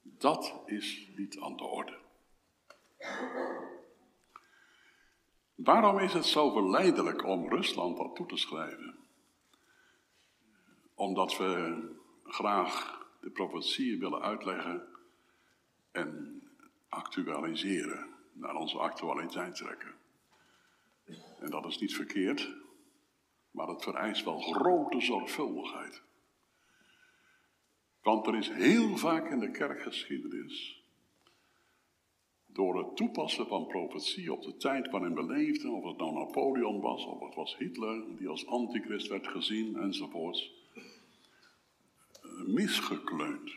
dat 0.03 0.63
is 0.67 1.09
niet 1.17 1.41
aan 1.41 1.57
de 1.57 1.65
orde. 1.65 1.99
Waarom 5.55 5.99
is 5.99 6.13
het 6.13 6.25
zo 6.25 6.51
verleidelijk 6.51 7.25
om 7.25 7.49
Rusland 7.49 7.97
dat 7.97 8.15
toe 8.15 8.27
te 8.27 8.37
schrijven? 8.37 8.95
Omdat 10.95 11.37
we 11.37 11.81
graag 12.25 13.05
de 13.21 13.31
profetieën 13.31 13.99
willen 13.99 14.23
uitleggen 14.23 14.89
en 15.91 16.43
actualiseren, 16.89 18.15
naar 18.33 18.55
onze 18.55 18.79
actualiteit 18.79 19.55
trekken. 19.55 19.95
En 21.39 21.51
dat 21.51 21.67
is 21.67 21.79
niet 21.79 21.95
verkeerd, 21.95 22.55
maar 23.57 23.69
het 23.69 23.83
vereist 23.83 24.25
wel 24.25 24.41
grote 24.41 25.01
zorgvuldigheid. 25.01 26.03
Want 28.03 28.27
er 28.27 28.37
is 28.37 28.49
heel 28.49 28.97
vaak 28.97 29.31
in 29.31 29.39
de 29.39 29.51
kerkgeschiedenis 29.51 30.83
door 32.47 32.79
het 32.79 32.97
toepassen 32.97 33.47
van 33.47 33.67
profetie 33.67 34.33
op 34.33 34.43
de 34.43 34.57
tijd 34.57 34.91
waarin 34.91 35.15
we 35.15 35.25
leefden, 35.25 35.71
of 35.71 35.85
het 35.85 35.97
nou 35.97 36.13
Napoleon 36.13 36.81
was, 36.81 37.05
of 37.05 37.21
het 37.21 37.35
was 37.35 37.57
Hitler, 37.57 38.17
die 38.19 38.29
als 38.29 38.47
antichrist 38.47 39.09
werd 39.09 39.27
gezien, 39.27 39.77
enzovoorts, 39.77 40.53
misgekleund. 42.47 43.53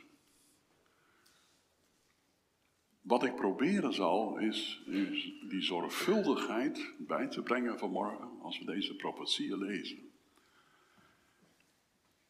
Wat 3.09 3.23
ik 3.23 3.35
proberen 3.35 3.93
zal, 3.93 4.37
is, 4.37 4.81
is 4.85 5.33
die 5.49 5.61
zorgvuldigheid 5.61 6.93
bij 6.97 7.27
te 7.27 7.41
brengen 7.41 7.79
vanmorgen, 7.79 8.29
als 8.41 8.59
we 8.59 8.65
deze 8.65 8.95
profetieën 8.95 9.57
lezen. 9.57 10.11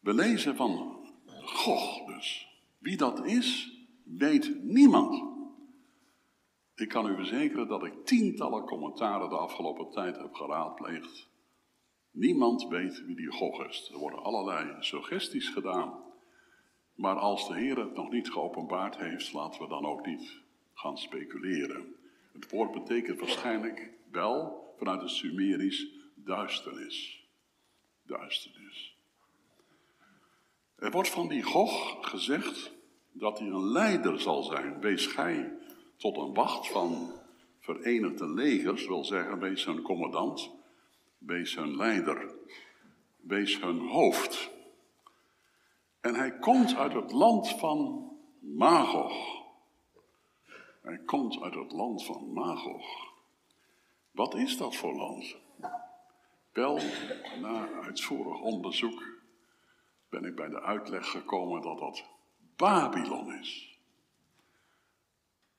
We 0.00 0.14
lezen 0.14 0.56
van 0.56 0.98
Gog 1.42 2.04
dus. 2.06 2.48
Wie 2.78 2.96
dat 2.96 3.24
is, 3.26 3.78
weet 4.04 4.64
niemand. 4.64 5.24
Ik 6.74 6.88
kan 6.88 7.10
u 7.10 7.14
verzekeren 7.14 7.68
dat 7.68 7.84
ik 7.84 8.04
tientallen 8.04 8.64
commentaren 8.64 9.28
de 9.28 9.36
afgelopen 9.36 9.90
tijd 9.90 10.16
heb 10.16 10.34
geraadpleegd. 10.34 11.28
Niemand 12.10 12.68
weet 12.68 13.04
wie 13.06 13.16
die 13.16 13.32
Gog 13.32 13.66
is. 13.66 13.90
Er 13.92 13.98
worden 13.98 14.22
allerlei 14.22 14.76
suggesties 14.78 15.48
gedaan. 15.48 15.94
Maar 16.94 17.16
als 17.16 17.48
de 17.48 17.54
Heer 17.54 17.78
het 17.78 17.94
nog 17.94 18.10
niet 18.10 18.30
geopenbaard 18.30 18.96
heeft, 18.96 19.32
laten 19.32 19.62
we 19.62 19.68
dan 19.68 19.84
ook 19.86 20.06
niet 20.06 20.48
gaan 20.80 20.98
speculeren. 20.98 21.94
Het 22.32 22.50
woord 22.50 22.72
betekent 22.72 23.20
waarschijnlijk 23.20 23.90
wel 24.10 24.64
vanuit 24.78 25.00
het 25.00 25.10
Sumerisch 25.10 25.86
duisternis. 26.14 27.24
Duisternis. 28.02 28.96
Er 30.76 30.90
wordt 30.90 31.08
van 31.08 31.28
die 31.28 31.42
Gog 31.42 31.96
gezegd 32.08 32.72
dat 33.12 33.38
hij 33.38 33.48
een 33.48 33.70
leider 33.70 34.20
zal 34.20 34.42
zijn. 34.42 34.80
Wees 34.80 35.06
gij 35.06 35.52
tot 35.96 36.16
een 36.16 36.34
wacht 36.34 36.68
van 36.68 37.12
verenigde 37.58 38.28
legers, 38.28 38.86
wil 38.86 39.04
zeggen, 39.04 39.38
wees 39.38 39.64
hun 39.64 39.82
commandant, 39.82 40.50
wees 41.18 41.54
hun 41.54 41.76
leider, 41.76 42.34
wees 43.16 43.60
hun 43.60 43.78
hoofd. 43.78 44.50
En 46.00 46.14
hij 46.14 46.38
komt 46.38 46.74
uit 46.74 46.92
het 46.92 47.12
land 47.12 47.58
van 47.58 48.08
Magog. 48.38 49.39
Hij 50.80 50.98
komt 50.98 51.40
uit 51.40 51.54
het 51.54 51.72
land 51.72 52.04
van 52.04 52.32
Magog. 52.32 53.12
Wat 54.10 54.34
is 54.34 54.56
dat 54.56 54.76
voor 54.76 54.94
land? 54.94 55.36
Wel, 56.52 56.80
na 57.40 57.68
uitvoerig 57.68 58.40
onderzoek 58.40 59.02
ben 60.08 60.24
ik 60.24 60.34
bij 60.34 60.48
de 60.48 60.60
uitleg 60.60 61.10
gekomen 61.10 61.62
dat 61.62 61.78
dat 61.78 62.04
Babylon 62.56 63.32
is 63.32 63.78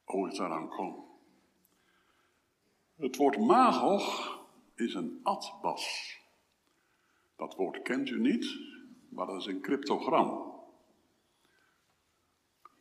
hoe 0.03 0.27
het 0.27 0.39
eraan 0.39 0.69
komt. 0.69 1.05
Het 2.95 3.15
woord 3.15 3.37
magog 3.37 4.37
is 4.75 4.93
een 4.93 5.19
atbas. 5.23 6.17
Dat 7.35 7.55
woord 7.55 7.81
kent 7.81 8.09
u 8.09 8.19
niet, 8.19 8.57
maar 9.09 9.25
dat 9.25 9.39
is 9.39 9.45
een 9.45 9.61
cryptogram. 9.61 10.50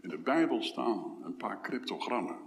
In 0.01 0.09
de 0.09 0.19
Bijbel 0.19 0.63
staan 0.63 1.23
een 1.23 1.37
paar 1.37 1.61
cryptogrammen. 1.61 2.39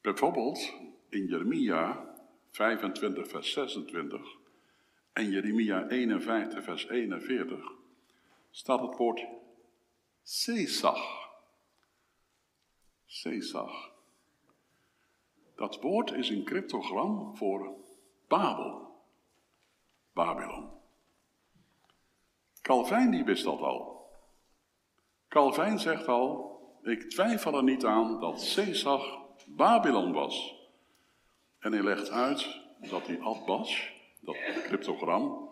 Bijvoorbeeld 0.00 0.74
in 1.08 1.26
Jeremia 1.26 2.14
25, 2.50 3.28
vers 3.28 3.52
26 3.52 4.36
en 5.12 5.30
Jeremia 5.30 5.88
51, 5.88 6.64
vers 6.64 6.88
41 6.88 7.72
staat 8.50 8.80
het 8.80 8.96
woord 8.96 9.26
Sesach. 10.22 11.28
Cesar. 13.06 13.90
Dat 15.54 15.80
woord 15.80 16.12
is 16.12 16.28
een 16.28 16.44
cryptogram 16.44 17.36
voor 17.36 17.74
Babel. 18.28 19.02
Babylon. 20.12 20.70
Calvijn 22.62 23.10
die 23.10 23.24
wist 23.24 23.44
dat 23.44 23.60
al. 23.60 23.99
Calvijn 25.30 25.78
zegt 25.78 26.08
al, 26.08 26.58
ik 26.82 27.10
twijfel 27.10 27.54
er 27.54 27.62
niet 27.62 27.84
aan 27.84 28.20
dat 28.20 28.52
Caesar 28.54 29.18
Babylon 29.46 30.12
was. 30.12 30.54
En 31.58 31.72
hij 31.72 31.82
legt 31.82 32.10
uit 32.10 32.60
dat 32.90 33.06
die 33.06 33.22
Abbas, 33.22 33.92
dat 34.20 34.36
cryptogram, 34.64 35.48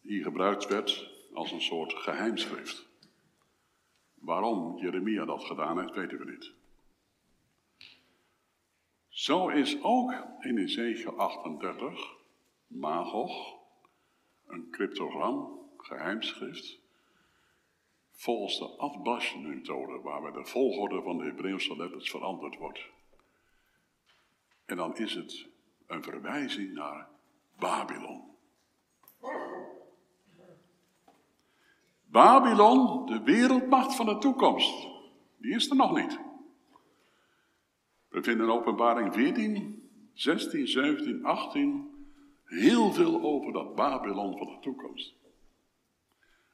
hier 0.00 0.22
gebruikt 0.22 0.66
werd 0.66 1.10
als 1.34 1.52
een 1.52 1.60
soort 1.60 1.92
geheimschrift. 1.92 2.88
Waarom 4.14 4.78
Jeremia 4.78 5.24
dat 5.24 5.44
gedaan 5.44 5.80
heeft, 5.80 5.94
weten 5.94 6.18
we 6.18 6.30
niet. 6.30 6.52
Zo 9.08 9.48
is 9.48 9.82
ook 9.82 10.14
in 10.40 10.58
Ezekiel 10.58 11.18
38 11.18 12.16
Magog, 12.66 13.58
een 14.46 14.70
cryptogram, 14.70 15.58
geheimschrift, 15.76 16.79
volgens 18.20 18.58
de 18.58 18.64
Atbash-methode, 18.76 20.00
waarbij 20.00 20.32
de 20.32 20.44
volgorde 20.44 21.02
van 21.02 21.18
de 21.18 21.24
Hebreeuwse 21.24 21.76
letters 21.76 22.10
veranderd 22.10 22.56
wordt. 22.56 22.80
En 24.64 24.76
dan 24.76 24.96
is 24.96 25.14
het 25.14 25.48
een 25.86 26.02
verwijzing 26.02 26.72
naar 26.72 27.08
Babylon. 27.58 28.22
Babylon, 32.06 33.06
de 33.06 33.22
wereldmacht 33.22 33.94
van 33.94 34.06
de 34.06 34.18
toekomst, 34.18 34.88
die 35.36 35.54
is 35.54 35.70
er 35.70 35.76
nog 35.76 35.96
niet. 35.96 36.18
We 38.08 38.22
vinden 38.22 38.46
in 38.46 38.52
openbaring 38.52 39.14
14, 39.14 39.90
16, 40.14 40.66
17, 40.66 41.24
18 41.24 41.90
heel 42.44 42.92
veel 42.92 43.22
over 43.22 43.52
dat 43.52 43.74
Babylon 43.74 44.38
van 44.38 44.46
de 44.46 44.58
toekomst. 44.60 45.14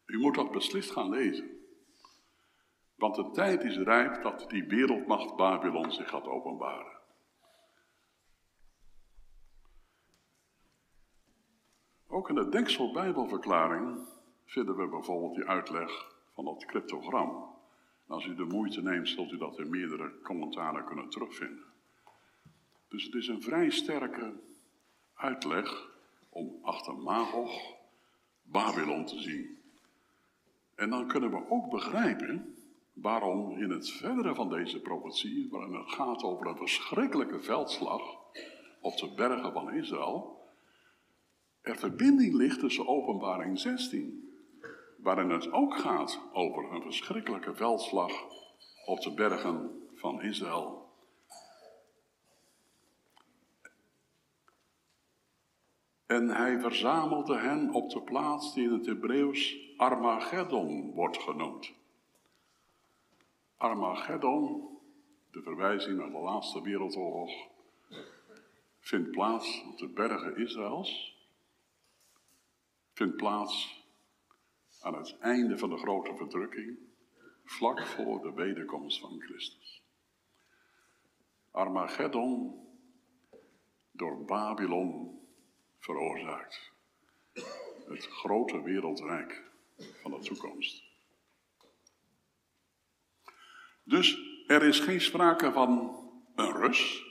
U 0.06 0.18
moet 0.18 0.34
dat 0.34 0.50
beslist 0.50 0.90
gaan 0.90 1.10
lezen. 1.10 1.55
Want 2.96 3.14
de 3.14 3.30
tijd 3.30 3.62
is 3.62 3.76
rijp 3.76 4.22
dat 4.22 4.50
die 4.50 4.64
wereldmacht 4.64 5.36
Babylon 5.36 5.92
zich 5.92 6.08
gaat 6.08 6.26
openbaren. 6.26 6.96
Ook 12.06 12.28
in 12.28 12.34
de 12.34 12.48
Deksel 12.48 12.92
Bijbelverklaring 12.92 13.98
vinden 14.44 14.76
we 14.76 14.88
bijvoorbeeld 14.88 15.34
die 15.34 15.44
uitleg 15.44 16.14
van 16.34 16.44
dat 16.44 16.64
cryptogram. 16.64 17.54
als 18.06 18.24
u 18.24 18.34
de 18.34 18.44
moeite 18.44 18.82
neemt, 18.82 19.08
zult 19.08 19.32
u 19.32 19.36
dat 19.36 19.58
in 19.58 19.70
meerdere 19.70 20.20
commentaren 20.22 20.84
kunnen 20.84 21.08
terugvinden. 21.08 21.64
Dus 22.88 23.04
het 23.04 23.14
is 23.14 23.28
een 23.28 23.42
vrij 23.42 23.70
sterke 23.70 24.32
uitleg 25.14 25.88
om 26.28 26.58
achter 26.62 26.96
Magog 26.96 27.74
Babylon 28.42 29.04
te 29.04 29.20
zien. 29.20 29.58
En 30.74 30.90
dan 30.90 31.06
kunnen 31.06 31.30
we 31.30 31.50
ook 31.50 31.70
begrijpen 31.70 32.55
waarom 32.96 33.50
in 33.50 33.70
het 33.70 33.90
verdere 33.90 34.34
van 34.34 34.48
deze 34.48 34.80
profetie, 34.80 35.48
waarin 35.50 35.74
het 35.74 35.90
gaat 35.90 36.22
over 36.22 36.46
een 36.46 36.56
verschrikkelijke 36.56 37.40
veldslag 37.40 38.02
op 38.80 38.96
de 38.96 39.12
bergen 39.14 39.52
van 39.52 39.72
Israël, 39.72 40.44
er 41.60 41.76
verbinding 41.76 42.34
ligt 42.34 42.60
tussen 42.60 42.86
Openbaring 42.86 43.58
16, 43.58 44.34
waarin 44.98 45.30
het 45.30 45.52
ook 45.52 45.76
gaat 45.76 46.20
over 46.32 46.72
een 46.72 46.82
verschrikkelijke 46.82 47.54
veldslag 47.54 48.12
op 48.84 49.00
de 49.00 49.14
bergen 49.14 49.88
van 49.94 50.22
Israël. 50.22 50.84
En 56.06 56.28
hij 56.28 56.60
verzamelde 56.60 57.36
hen 57.36 57.70
op 57.70 57.90
de 57.90 58.02
plaats 58.02 58.54
die 58.54 58.64
in 58.64 58.72
het 58.72 58.86
Hebreeuws 58.86 59.56
Armageddon 59.76 60.92
wordt 60.94 61.18
genoemd. 61.18 61.74
Armageddon, 63.56 64.78
de 65.30 65.42
verwijzing 65.42 65.98
naar 65.98 66.10
de 66.10 66.18
laatste 66.18 66.62
wereldoorlog, 66.62 67.30
vindt 68.80 69.10
plaats 69.10 69.64
op 69.64 69.78
de 69.78 69.88
bergen 69.88 70.36
Israëls. 70.36 71.16
Vindt 72.92 73.16
plaats 73.16 73.84
aan 74.80 74.94
het 74.94 75.18
einde 75.18 75.58
van 75.58 75.70
de 75.70 75.76
grote 75.76 76.16
verdrukking, 76.16 76.78
vlak 77.44 77.86
voor 77.86 78.22
de 78.22 78.32
wederkomst 78.32 79.00
van 79.00 79.20
Christus. 79.20 79.82
Armageddon 81.50 82.60
door 83.90 84.24
Babylon 84.24 85.20
veroorzaakt. 85.78 86.72
Het 87.88 88.06
grote 88.06 88.62
wereldrijk 88.62 89.50
van 90.02 90.10
de 90.10 90.18
toekomst. 90.18 90.85
Dus 93.88 94.18
er 94.46 94.62
is 94.62 94.80
geen 94.80 95.00
sprake 95.00 95.52
van 95.52 95.96
een 96.34 96.52
Rus, 96.52 97.04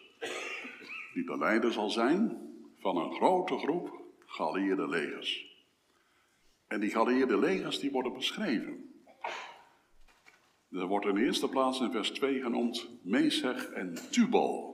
die 1.14 1.26
de 1.26 1.38
leider 1.38 1.72
zal 1.72 1.90
zijn 1.90 2.38
van 2.80 2.98
een 2.98 3.14
grote 3.14 3.58
groep 3.58 4.02
geallieerde 4.26 4.88
legers. 4.88 5.54
En 6.68 6.80
die 6.80 6.90
geallieerde 6.90 7.38
legers 7.38 7.80
die 7.80 7.92
worden 7.92 8.14
beschreven. 8.14 9.04
Er 10.72 10.88
wordt 10.88 11.06
in 11.06 11.16
de 11.16 11.24
eerste 11.24 11.50
plaats 11.50 11.80
in 11.80 11.92
vers 11.92 12.10
2 12.10 12.42
genoemd 12.42 12.90
Mesech 13.04 13.70
en 13.70 13.98
Tubal. 14.12 14.74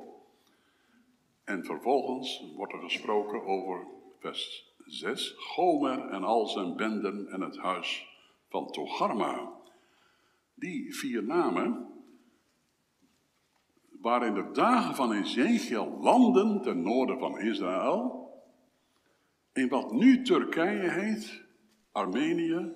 En 1.43 1.65
vervolgens 1.65 2.51
wordt 2.55 2.73
er 2.73 2.81
gesproken 2.81 3.43
over 3.45 3.87
vers 4.19 4.73
6, 4.85 5.33
Gomer 5.37 6.07
en 6.07 6.23
al 6.23 6.47
zijn 6.47 6.75
benden 6.75 7.27
en 7.27 7.41
het 7.41 7.57
huis 7.57 8.07
van 8.49 8.71
Togarma. 8.71 9.59
Die 10.53 10.95
vier 10.95 11.23
namen 11.23 11.90
waren 14.01 14.27
in 14.27 14.33
de 14.33 14.51
dagen 14.51 14.95
van 14.95 15.11
Ezekiel 15.11 15.97
landen 15.99 16.61
ten 16.61 16.81
noorden 16.81 17.19
van 17.19 17.39
Israël, 17.39 18.29
in 19.53 19.69
wat 19.69 19.91
nu 19.91 20.21
Turkije 20.21 20.89
heet, 20.89 21.43
Armenië, 21.91 22.71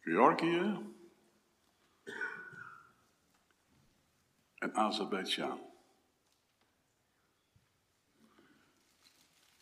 Georgië 0.00 0.78
en 4.54 4.74
Azerbeidzjan. 4.74 5.60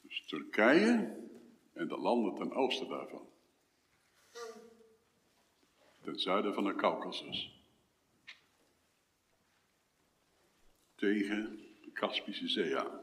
Dus 0.00 0.26
Turkije 0.26 1.22
en 1.72 1.88
de 1.88 1.98
landen 1.98 2.34
ten 2.34 2.52
oosten 2.52 2.88
daarvan. 2.88 3.28
Ten 6.00 6.18
zuiden 6.18 6.54
van 6.54 6.64
de 6.64 6.74
Caucasus. 6.74 7.53
Tegen 11.04 11.58
de 11.82 11.90
Kaspische 11.92 12.48
Zee 12.48 12.76
aan. 12.76 13.00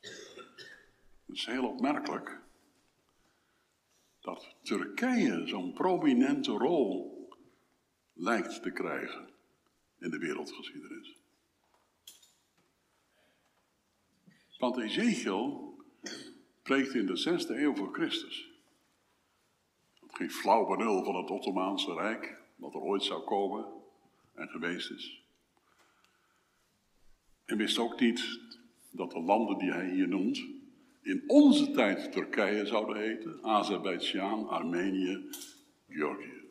Het 0.00 1.36
is 1.36 1.46
heel 1.46 1.68
opmerkelijk 1.68 2.40
dat 4.20 4.54
Turkije 4.62 5.46
zo'n 5.46 5.72
prominente 5.72 6.50
rol 6.50 7.28
lijkt 8.12 8.62
te 8.62 8.72
krijgen 8.72 9.30
in 9.98 10.10
de 10.10 10.18
wereldgeschiedenis. 10.18 11.16
Want 14.58 14.78
Ezekiel 14.78 15.74
preekt 16.62 16.94
in 16.94 17.06
de 17.06 17.16
zesde 17.16 17.60
eeuw 17.60 17.74
voor 17.74 17.94
Christus. 17.94 18.50
Geen 20.06 20.30
flauw 20.30 20.66
benul 20.66 21.04
van 21.04 21.16
het 21.16 21.30
Ottomaanse 21.30 21.94
Rijk, 21.94 22.42
wat 22.56 22.74
er 22.74 22.80
ooit 22.80 23.02
zou 23.02 23.24
komen 23.24 23.66
en 24.34 24.48
geweest 24.48 24.90
is. 24.90 25.24
En 27.46 27.56
wist 27.56 27.78
ook 27.78 28.00
niet 28.00 28.40
dat 28.90 29.10
de 29.10 29.20
landen 29.20 29.58
die 29.58 29.72
hij 29.72 29.90
hier 29.90 30.08
noemt, 30.08 30.44
in 31.02 31.24
onze 31.26 31.70
tijd 31.70 32.12
Turkije 32.12 32.66
zouden 32.66 32.96
heten, 32.96 33.38
Azerbeidzjan, 33.42 34.48
Armenië, 34.48 35.28
Georgië. 35.88 36.44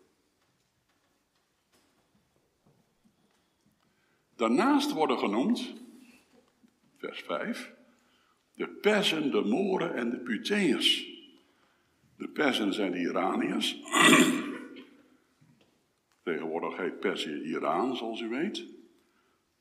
Daarnaast 4.36 4.92
worden 4.92 5.20
genoemd, 5.20 5.74
vers 6.98 7.22
5, 7.22 7.74
de 8.54 8.68
Persen, 8.68 9.32
de 9.32 9.42
Moren 9.42 9.96
en 9.96 10.10
de 10.10 10.18
Puteërs. 10.18 11.14
De 12.18 12.28
Persen 12.28 12.74
zijn 12.74 12.92
de 12.92 13.00
Iraniërs. 13.00 13.74
Tegenwoordig 16.24 16.78
heet 16.78 17.00
Perzië 17.00 17.42
Iran, 17.42 17.96
zoals 17.96 18.22
u 18.22 18.30
weet. 18.30 18.75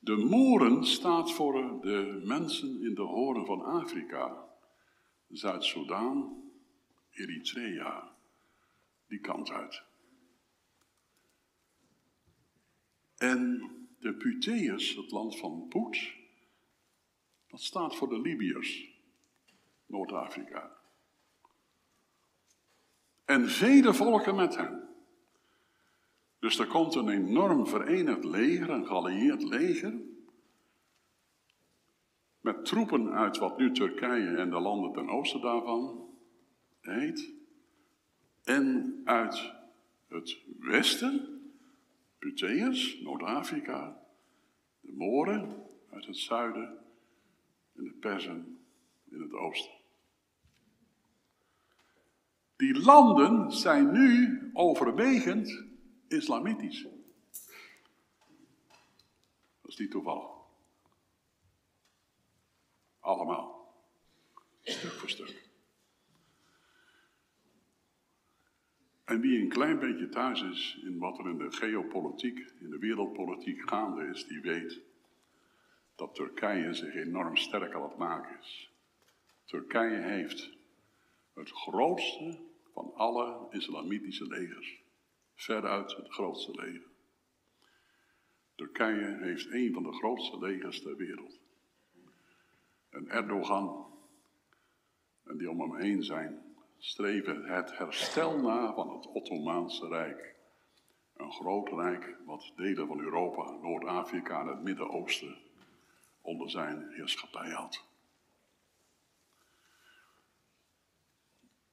De 0.05 0.15
Moren 0.15 0.83
staat 0.83 1.31
voor 1.31 1.81
de 1.81 2.21
mensen 2.23 2.81
in 2.81 2.95
de 2.95 3.01
horen 3.01 3.45
van 3.45 3.61
Afrika. 3.61 4.47
Zuid-Soedan, 5.27 6.43
Eritrea, 7.11 8.15
die 9.07 9.19
kant 9.19 9.49
uit. 9.49 9.83
En 13.17 13.71
de 13.99 14.13
Puteërs, 14.13 14.95
het 14.95 15.11
land 15.11 15.37
van 15.37 15.67
Poet, 15.69 16.13
dat 17.47 17.61
staat 17.61 17.95
voor 17.95 18.09
de 18.09 18.21
Libiërs, 18.21 18.89
Noord-Afrika. 19.85 20.77
En 23.25 23.49
vele 23.49 23.93
volken 23.93 24.35
met 24.35 24.55
hen. 24.55 24.84
Dus 26.45 26.59
er 26.59 26.67
komt 26.67 26.95
een 26.95 27.09
enorm 27.09 27.67
verenigd 27.67 28.23
leger, 28.23 28.69
een 28.69 28.85
geallieerd 28.85 29.43
leger, 29.43 29.93
met 32.41 32.65
troepen 32.65 33.11
uit 33.11 33.37
wat 33.37 33.57
nu 33.57 33.71
Turkije 33.71 34.37
en 34.37 34.49
de 34.49 34.59
landen 34.59 34.91
ten 34.91 35.09
oosten 35.09 35.41
daarvan 35.41 36.09
heet, 36.81 37.33
en 38.43 39.01
uit 39.03 39.53
het 40.07 40.37
westen, 40.59 41.41
Puteërs, 42.19 43.01
Noord-Afrika, 43.01 43.97
de 44.81 44.91
Moren 44.91 45.63
uit 45.91 46.05
het 46.05 46.17
zuiden 46.17 46.77
en 47.75 47.83
de 47.83 47.93
Persen 47.99 48.59
in 49.09 49.21
het 49.21 49.33
oosten. 49.33 49.73
Die 52.55 52.79
landen 52.81 53.51
zijn 53.51 53.91
nu 53.91 54.39
overwegend 54.53 55.73
islamitisch. 56.07 56.83
Dat 59.61 59.71
is 59.71 59.77
niet 59.77 59.91
toevallig. 59.91 60.31
Allemaal. 62.99 63.73
Stuk 64.61 64.91
voor 64.91 65.09
stuk. 65.09 65.43
En 69.05 69.19
wie 69.21 69.39
een 69.39 69.49
klein 69.49 69.79
beetje 69.79 70.09
thuis 70.09 70.41
is 70.41 70.79
in 70.83 70.97
wat 70.97 71.19
er 71.19 71.29
in 71.29 71.37
de 71.37 71.51
geopolitiek, 71.51 72.37
in 72.59 72.69
de 72.69 72.77
wereldpolitiek 72.77 73.69
gaande 73.69 74.05
is, 74.05 74.27
die 74.27 74.41
weet 74.41 74.81
dat 75.95 76.15
Turkije 76.15 76.73
zich 76.73 76.95
enorm 76.95 77.35
sterk 77.35 77.73
aan 77.73 77.83
het 77.83 77.97
maken 77.97 78.39
is. 78.39 78.71
Turkije 79.45 79.97
heeft 79.97 80.49
het 81.33 81.51
grootste 81.51 82.39
van 82.73 82.91
alle 82.95 83.47
islamitische 83.49 84.27
legers. 84.27 84.84
Veruit 85.35 85.95
het 85.95 86.09
grootste 86.09 86.51
leger. 86.51 86.93
Turkije 88.55 89.17
heeft 89.21 89.51
een 89.51 89.73
van 89.73 89.83
de 89.83 89.93
grootste 89.93 90.39
legers 90.39 90.81
ter 90.81 90.95
wereld. 90.95 91.39
En 92.89 93.09
Erdogan 93.09 93.85
en 95.23 95.37
die 95.37 95.49
om 95.49 95.61
hem 95.61 95.75
heen 95.75 96.03
zijn, 96.03 96.55
streven 96.77 97.43
het 97.43 97.77
herstel 97.77 98.39
na 98.39 98.73
van 98.73 98.95
het 98.95 99.07
Ottomaanse 99.07 99.87
Rijk. 99.87 100.35
Een 101.15 101.31
groot 101.31 101.69
rijk 101.69 102.17
wat 102.25 102.53
delen 102.55 102.87
van 102.87 102.99
Europa, 102.99 103.51
Noord-Afrika 103.51 104.41
en 104.41 104.47
het 104.47 104.63
Midden-Oosten 104.63 105.37
onder 106.21 106.49
zijn 106.49 106.91
heerschappij 106.91 107.49
had. 107.49 107.85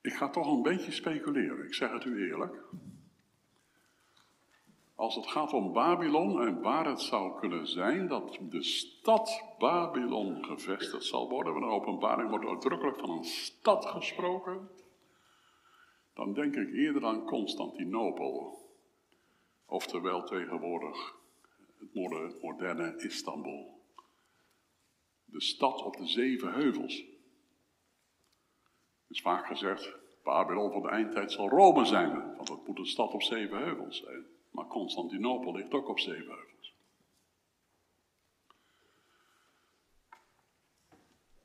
Ik 0.01 0.13
ga 0.13 0.29
toch 0.29 0.47
een 0.47 0.63
beetje 0.63 0.93
speculeren, 0.93 1.67
ik 1.67 1.75
zeg 1.75 1.93
het 1.93 2.05
u 2.05 2.29
eerlijk. 2.29 2.65
Als 4.95 5.15
het 5.15 5.27
gaat 5.27 5.53
om 5.53 5.73
Babylon 5.73 6.41
en 6.41 6.61
waar 6.61 6.87
het 6.87 7.01
zou 7.01 7.41
kunnen 7.41 7.67
zijn 7.67 8.09
dat 8.09 8.39
de 8.41 8.63
stad 8.63 9.45
Babylon 9.59 10.45
gevestigd 10.45 11.05
zal 11.05 11.29
worden, 11.29 11.53
want 11.53 11.65
de 11.65 11.71
openbaring 11.71 12.31
wordt 12.31 12.47
uitdrukkelijk 12.47 12.99
van 12.99 13.11
een 13.11 13.25
stad 13.25 13.87
gesproken, 13.87 14.71
dan 16.15 16.33
denk 16.33 16.55
ik 16.55 16.73
eerder 16.73 17.05
aan 17.05 17.25
Constantinopel, 17.25 18.59
oftewel 19.67 20.25
tegenwoordig 20.25 21.21
het 21.79 22.43
moderne 22.43 22.97
Istanbul. 22.97 23.81
De 25.25 25.41
stad 25.41 25.83
op 25.83 25.97
de 25.97 26.07
zeven 26.07 26.53
heuvels. 26.53 26.97
Het 29.03 29.11
is 29.17 29.21
vaak 29.21 29.47
gezegd, 29.47 29.97
Babylon 30.23 30.73
van 30.73 30.83
de 30.83 30.89
eindtijd 30.89 31.33
zal 31.33 31.49
Rome 31.49 31.85
zijn, 31.85 32.37
want 32.37 32.49
het 32.49 32.67
moet 32.67 32.79
een 32.79 32.87
stad 32.87 33.13
op 33.13 33.23
zeven 33.23 33.59
heuvels 33.59 33.99
zijn. 33.99 34.27
Maar 34.53 34.67
Constantinopel 34.67 35.53
ligt 35.53 35.73
ook 35.73 35.89
op 35.89 35.99
zeeheuvels. 35.99 36.75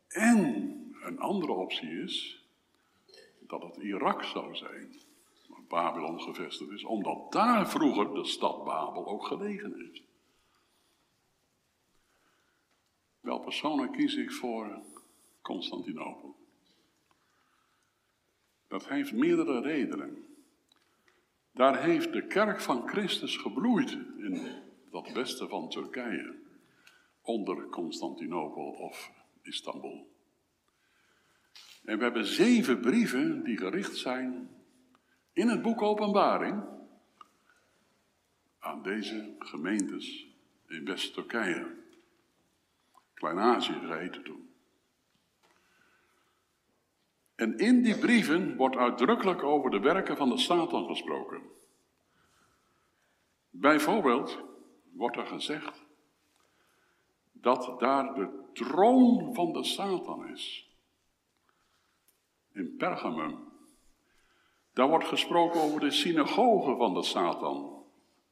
En 0.07 0.37
een 1.01 1.19
andere 1.19 1.51
optie 1.51 2.01
is 2.01 2.45
dat 3.39 3.61
het 3.61 3.77
Irak 3.77 4.23
zou 4.23 4.55
zijn, 4.55 4.95
waar 5.47 5.63
Babylon 5.67 6.21
gevestigd 6.21 6.71
is, 6.71 6.83
omdat 6.83 7.31
daar 7.31 7.69
vroeger 7.69 8.13
de 8.13 8.25
stad 8.25 8.63
Babel 8.63 9.07
ook 9.07 9.25
gelegen 9.25 9.73
heeft. 9.79 10.03
Wel 13.19 13.39
persoonlijk 13.39 13.91
kies 13.91 14.15
ik 14.15 14.31
voor 14.31 14.81
Constantinopel. 15.41 16.35
Dat 18.67 18.87
heeft 18.87 19.13
meerdere 19.13 19.61
redenen. 19.61 20.26
Daar 21.57 21.83
heeft 21.83 22.13
de 22.13 22.27
kerk 22.27 22.61
van 22.61 22.87
Christus 22.87 23.37
gebloeid 23.37 23.91
in 24.17 24.51
dat 24.91 25.11
westen 25.11 25.49
van 25.49 25.69
Turkije, 25.69 26.35
onder 27.21 27.69
Constantinopel 27.69 28.63
of 28.63 29.11
Istanbul. 29.41 30.07
En 31.85 31.97
we 31.97 32.03
hebben 32.03 32.25
zeven 32.25 32.79
brieven 32.79 33.43
die 33.43 33.57
gericht 33.57 33.97
zijn 33.97 34.49
in 35.33 35.47
het 35.47 35.61
boek 35.61 35.81
Openbaring 35.81 36.63
aan 38.59 38.83
deze 38.83 39.35
gemeentes 39.39 40.27
in 40.67 40.85
West-Turkije. 40.85 41.75
Klein-Azië 43.13 43.73
geheten 43.73 44.23
toen. 44.23 44.46
En 47.37 47.57
in 47.57 47.81
die 47.81 47.97
brieven 47.97 48.55
wordt 48.55 48.75
uitdrukkelijk 48.75 49.43
over 49.43 49.69
de 49.69 49.79
werken 49.79 50.17
van 50.17 50.29
de 50.29 50.37
Satan 50.37 50.85
gesproken. 50.85 51.41
Bijvoorbeeld 53.49 54.43
wordt 54.93 55.17
er 55.17 55.25
gezegd 55.25 55.85
dat 57.31 57.79
daar 57.79 58.13
de 58.13 58.49
troon 58.53 59.33
van 59.33 59.53
de 59.53 59.63
Satan 59.63 60.27
is. 60.27 60.75
In 62.53 62.75
Pergamum. 62.77 63.37
Daar 64.73 64.87
wordt 64.87 65.07
gesproken 65.07 65.61
over 65.61 65.79
de 65.79 65.91
synagoge 65.91 66.75
van 66.75 66.93
de 66.93 67.03
Satan. 67.03 67.83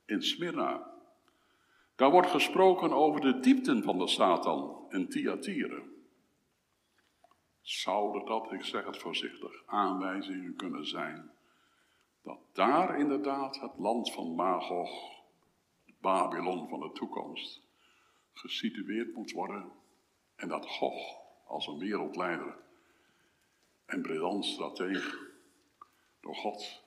In 0.05 0.21
Smyrna. 0.21 0.91
Daar 1.95 2.11
wordt 2.11 2.29
gesproken 2.29 2.91
over 2.91 3.21
de 3.21 3.39
diepten 3.39 3.83
van 3.83 3.97
de 3.97 4.07
Satan 4.07 4.85
in 4.89 5.09
Thyatira. 5.09 5.81
Zouden 7.65 8.25
dat, 8.25 8.51
ik 8.51 8.63
zeg 8.63 8.85
het 8.85 8.97
voorzichtig, 8.97 9.63
aanwijzingen 9.65 10.55
kunnen 10.55 10.87
zijn 10.87 11.31
dat 12.21 12.39
daar 12.53 12.99
inderdaad 12.99 13.59
het 13.59 13.77
land 13.77 14.11
van 14.11 14.35
Magog, 14.35 14.89
Babylon 15.99 16.69
van 16.69 16.79
de 16.79 16.91
toekomst, 16.91 17.61
gesitueerd 18.33 19.13
moet 19.15 19.31
worden 19.31 19.71
en 20.35 20.47
dat 20.47 20.65
Gog 20.65 21.17
als 21.45 21.67
een 21.67 21.77
wereldleider 21.77 22.57
en 23.85 24.01
briljant 24.01 24.45
strateeg 24.45 25.31
door 26.19 26.35
God 26.35 26.83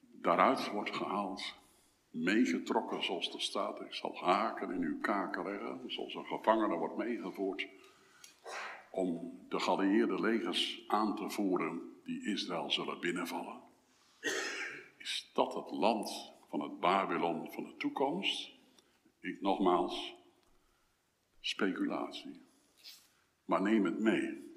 daaruit 0.00 0.70
wordt 0.70 0.96
gehaald, 0.96 1.54
meegetrokken 2.10 3.04
zoals 3.04 3.32
de 3.32 3.40
staat. 3.40 3.80
Ik 3.80 3.94
zal 3.94 4.16
haken 4.16 4.70
in 4.70 4.82
uw 4.82 5.00
kaken 5.00 5.44
leggen, 5.44 5.80
zoals 5.86 6.14
een 6.14 6.26
gevangene 6.26 6.76
wordt 6.76 6.96
meegevoerd 6.96 7.68
om 8.92 9.40
de 9.48 9.60
geallieerde 9.60 10.20
legers 10.20 10.84
aan 10.86 11.16
te 11.16 11.30
voeren 11.30 12.00
die 12.04 12.26
Israël 12.26 12.70
zullen 12.70 13.00
binnenvallen. 13.00 13.60
Is 14.96 15.30
dat 15.32 15.54
het 15.54 15.70
land 15.70 16.32
van 16.48 16.60
het 16.60 16.80
Babylon 16.80 17.52
van 17.52 17.64
de 17.64 17.76
toekomst? 17.76 18.50
Ik 19.20 19.40
nogmaals, 19.40 20.14
speculatie. 21.40 22.40
Maar 23.44 23.62
neem 23.62 23.84
het 23.84 23.98
mee 23.98 24.50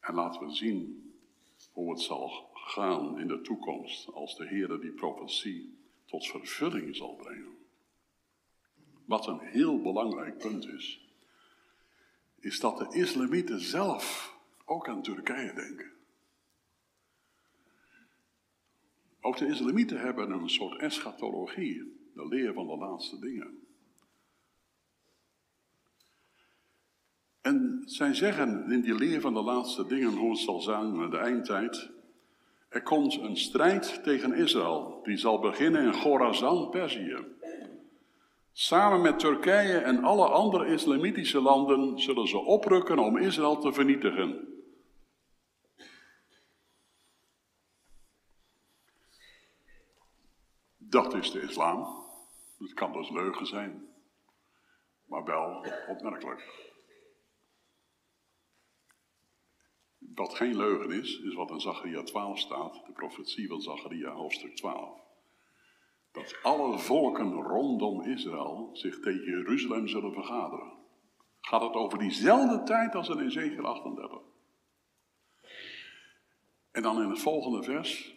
en 0.00 0.14
laten 0.14 0.46
we 0.46 0.54
zien 0.54 1.12
hoe 1.72 1.90
het 1.90 2.00
zal 2.00 2.50
gaan 2.54 3.20
in 3.20 3.28
de 3.28 3.40
toekomst 3.40 4.12
als 4.12 4.36
de 4.36 4.46
Heer 4.46 4.80
die 4.80 4.92
profetie 4.92 5.78
tot 6.04 6.26
vervulling 6.26 6.96
zal 6.96 7.14
brengen. 7.14 7.56
Wat 9.04 9.26
een 9.26 9.40
heel 9.40 9.82
belangrijk 9.82 10.38
punt 10.38 10.66
is 10.66 11.04
is 12.44 12.60
dat 12.60 12.78
de 12.78 12.98
islamieten 12.98 13.60
zelf 13.60 14.36
ook 14.64 14.88
aan 14.88 15.02
Turkije 15.02 15.52
denken. 15.54 15.92
Ook 19.20 19.36
de 19.36 19.46
islamieten 19.46 20.00
hebben 20.00 20.30
een 20.30 20.50
soort 20.50 20.80
eschatologie, 20.80 22.10
de 22.14 22.28
leer 22.28 22.52
van 22.52 22.66
de 22.66 22.76
laatste 22.76 23.18
dingen. 23.18 23.58
En 27.40 27.82
zij 27.84 28.14
zeggen 28.14 28.70
in 28.70 28.80
die 28.80 28.94
leer 28.94 29.20
van 29.20 29.34
de 29.34 29.42
laatste 29.42 29.86
dingen, 29.86 30.16
hoe 30.16 30.30
het 30.30 30.38
zal 30.38 30.60
zijn 30.60 30.94
in 30.94 31.10
de 31.10 31.18
eindtijd, 31.18 31.90
er 32.68 32.82
komt 32.82 33.14
een 33.14 33.36
strijd 33.36 34.00
tegen 34.02 34.34
Israël, 34.34 35.00
die 35.02 35.16
zal 35.16 35.38
beginnen 35.38 35.84
in 35.84 35.94
Gorazan, 35.94 36.70
Perzië. 36.70 37.16
Samen 38.56 39.00
met 39.00 39.18
Turkije 39.18 39.78
en 39.78 40.04
alle 40.04 40.28
andere 40.28 40.66
islamitische 40.66 41.40
landen 41.40 41.98
zullen 41.98 42.28
ze 42.28 42.38
oprukken 42.38 42.98
om 42.98 43.16
Israël 43.16 43.58
te 43.58 43.72
vernietigen. 43.72 44.48
Dat 50.76 51.14
is 51.14 51.30
de 51.30 51.40
islam. 51.40 52.04
Het 52.58 52.74
kan 52.74 52.92
dus 52.92 53.10
leugen 53.10 53.46
zijn, 53.46 53.88
maar 55.04 55.24
wel 55.24 55.66
opmerkelijk. 55.88 56.72
Wat 59.98 60.34
geen 60.34 60.56
leugen 60.56 60.90
is, 60.90 61.18
is 61.18 61.34
wat 61.34 61.50
in 61.50 61.60
Zacharia 61.60 62.02
12 62.02 62.38
staat, 62.38 62.82
de 62.86 62.92
profetie 62.92 63.48
van 63.48 63.60
Zacharia 63.60 64.10
hoofdstuk 64.10 64.56
12 64.56 65.03
dat 66.14 66.36
alle 66.42 66.78
volken 66.78 67.32
rondom 67.32 68.02
Israël 68.02 68.70
zich 68.72 69.00
tegen 69.00 69.24
Jeruzalem 69.24 69.88
zullen 69.88 70.12
vergaderen. 70.12 70.72
Gaat 71.40 71.62
het 71.62 71.74
over 71.74 71.98
diezelfde 71.98 72.62
tijd 72.62 72.94
als 72.94 73.08
in 73.08 73.18
Ezekiel 73.18 73.64
38. 73.64 74.18
En 76.70 76.82
dan 76.82 77.02
in 77.02 77.08
het 77.08 77.18
volgende 77.18 77.62
vers 77.62 78.14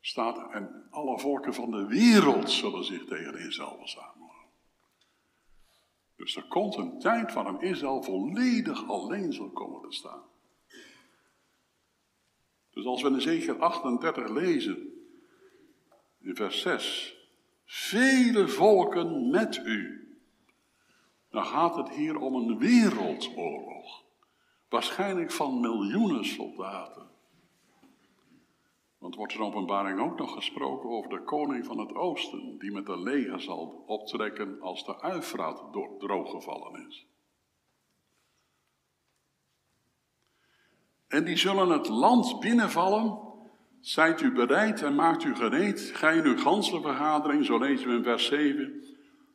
staat, 0.00 0.50
en 0.52 0.86
alle 0.90 1.18
volken 1.18 1.54
van 1.54 1.70
de 1.70 1.86
wereld 1.86 2.50
zullen 2.50 2.84
zich 2.84 3.04
tegen 3.04 3.38
Israël 3.38 3.76
verzamelen. 3.78 4.34
Dus 6.16 6.36
er 6.36 6.48
komt 6.48 6.76
een 6.76 6.98
tijd 6.98 7.32
waarin 7.32 7.60
Israël 7.60 8.02
volledig 8.02 8.88
alleen 8.88 9.32
zal 9.32 9.50
komen 9.50 9.88
te 9.88 9.96
staan. 9.96 10.22
Dus 12.70 12.84
als 12.84 13.02
we 13.02 13.08
in 13.08 13.14
Ezekiel 13.14 13.58
38 13.58 14.28
lezen 14.28 14.95
in 16.26 16.34
vers 16.34 16.60
6. 16.60 17.16
Vele 17.64 18.48
volken 18.48 19.30
met 19.30 19.56
u 19.56 20.06
dan 21.36 21.44
gaat 21.44 21.76
het 21.76 21.88
hier 21.90 22.18
om 22.18 22.34
een 22.34 22.58
wereldoorlog. 22.58 24.04
Waarschijnlijk 24.68 25.30
van 25.30 25.60
miljoenen 25.60 26.24
soldaten. 26.24 27.10
Want 28.98 29.14
wordt 29.14 29.32
er 29.32 29.38
in 29.38 29.46
openbaring 29.46 30.00
ook 30.00 30.18
nog 30.18 30.32
gesproken 30.32 30.90
over 30.90 31.10
de 31.10 31.22
koning 31.22 31.66
van 31.66 31.78
het 31.78 31.94
oosten, 31.94 32.58
die 32.58 32.72
met 32.72 32.88
een 32.88 33.02
leger 33.02 33.40
zal 33.40 33.84
optrekken 33.86 34.60
als 34.60 34.84
de 34.84 35.00
Uifraat 35.00 35.62
drooggevallen 35.98 36.86
is. 36.88 37.06
En 41.08 41.24
die 41.24 41.36
zullen 41.36 41.68
het 41.68 41.88
land 41.88 42.40
binnenvallen. 42.40 43.25
Zijt 43.86 44.20
u 44.20 44.32
bereid 44.32 44.82
en 44.82 44.94
maakt 44.94 45.24
u 45.24 45.34
gereed, 45.34 45.80
gij 45.80 46.16
in 46.16 46.24
uw 46.24 46.36
ganse 46.38 46.80
vergadering, 46.80 47.44
zo 47.44 47.58
lezen 47.58 47.88
we 47.88 47.94
in 47.94 48.02
vers 48.02 48.26
7, 48.26 48.84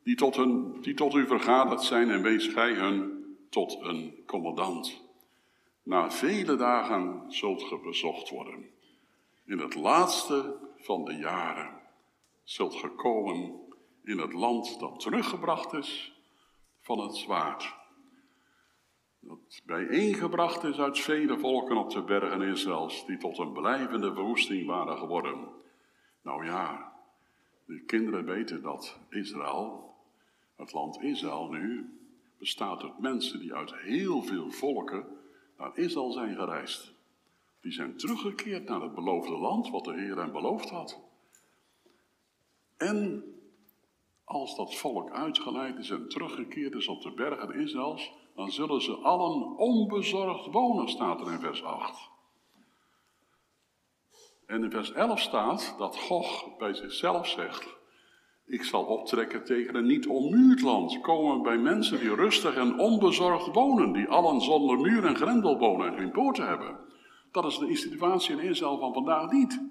die 0.03 0.15
tot, 0.15 0.35
hun, 0.35 0.81
die 0.81 0.93
tot 0.93 1.13
u 1.13 1.27
vergaderd 1.27 1.81
zijn 1.81 2.09
en 2.09 2.21
wees 2.21 2.47
gij 2.47 2.73
hun 2.73 3.25
tot 3.49 3.77
een 3.81 4.23
commandant. 4.25 5.01
Na 5.83 6.11
vele 6.11 6.55
dagen 6.55 7.23
zult 7.27 7.63
ge 7.63 7.79
bezocht 7.79 8.29
worden. 8.29 8.69
In 9.45 9.59
het 9.59 9.75
laatste 9.75 10.57
van 10.77 11.05
de 11.05 11.15
jaren 11.15 11.81
zult 12.43 12.75
ge 12.75 12.89
komen 12.89 13.59
in 14.03 14.17
het 14.17 14.33
land 14.33 14.79
dat 14.79 14.99
teruggebracht 14.99 15.73
is 15.73 16.21
van 16.79 16.99
het 16.99 17.15
zwaard. 17.15 17.75
Dat 19.23 19.61
bijeengebracht 19.65 20.63
is 20.63 20.79
uit 20.79 20.99
vele 20.99 21.39
volken 21.39 21.77
op 21.77 21.89
de 21.89 22.03
bergen 22.03 22.41
Israëls, 22.41 23.05
die 23.05 23.17
tot 23.17 23.37
een 23.37 23.51
blijvende 23.51 24.13
verwoesting 24.13 24.65
waren 24.65 24.97
geworden. 24.97 25.47
Nou 26.21 26.45
ja, 26.45 26.93
de 27.65 27.83
kinderen 27.83 28.25
weten 28.25 28.61
dat 28.61 28.99
Israël, 29.09 29.95
het 30.55 30.73
land 30.73 31.01
Israël 31.01 31.49
nu, 31.49 31.99
bestaat 32.37 32.83
uit 32.83 32.99
mensen 32.99 33.39
die 33.39 33.53
uit 33.53 33.75
heel 33.75 34.21
veel 34.21 34.51
volken 34.51 35.05
naar 35.57 35.77
Israël 35.77 36.11
zijn 36.11 36.35
gereisd. 36.35 36.93
Die 37.61 37.71
zijn 37.71 37.97
teruggekeerd 37.97 38.67
naar 38.67 38.81
het 38.81 38.95
beloofde 38.95 39.37
land, 39.37 39.69
wat 39.69 39.83
de 39.83 39.93
Heer 39.93 40.17
hen 40.17 40.31
beloofd 40.31 40.69
had. 40.69 40.99
En 42.77 43.23
als 44.23 44.55
dat 44.55 44.75
volk 44.75 45.11
uitgeleid 45.11 45.77
is 45.77 45.89
en 45.89 46.07
teruggekeerd 46.07 46.75
is 46.75 46.87
op 46.87 47.01
de 47.01 47.11
bergen 47.11 47.53
Israëls, 47.59 48.13
dan 48.35 48.51
zullen 48.51 48.81
ze 48.81 48.93
allen 48.93 49.57
onbezorgd 49.57 50.51
wonen, 50.51 50.89
staat 50.89 51.21
er 51.21 51.31
in 51.31 51.39
vers 51.39 51.63
8. 51.63 52.09
En 54.45 54.63
in 54.63 54.71
vers 54.71 54.91
11 54.91 55.19
staat 55.19 55.75
dat 55.77 55.97
Gog 55.97 56.57
bij 56.57 56.73
zichzelf 56.73 57.27
zegt: 57.27 57.67
Ik 58.45 58.63
zal 58.63 58.83
optrekken 58.83 59.45
tegen 59.45 59.75
een 59.75 59.85
niet 59.85 60.07
ommuurd 60.07 60.61
land, 60.61 61.01
komen 61.01 61.41
bij 61.41 61.57
mensen 61.57 61.99
die 61.99 62.15
rustig 62.15 62.55
en 62.55 62.79
onbezorgd 62.79 63.53
wonen, 63.53 63.93
die 63.93 64.07
allen 64.07 64.41
zonder 64.41 64.79
muur 64.79 65.05
en 65.05 65.15
grendel 65.15 65.57
wonen 65.57 65.87
en 65.87 65.97
geen 65.97 66.11
poorten 66.11 66.47
hebben. 66.47 66.79
Dat 67.31 67.45
is 67.45 67.57
de 67.57 67.75
situatie 67.75 68.35
in 68.37 68.49
Israël 68.49 68.79
van 68.79 68.93
vandaag 68.93 69.31
niet. 69.31 69.61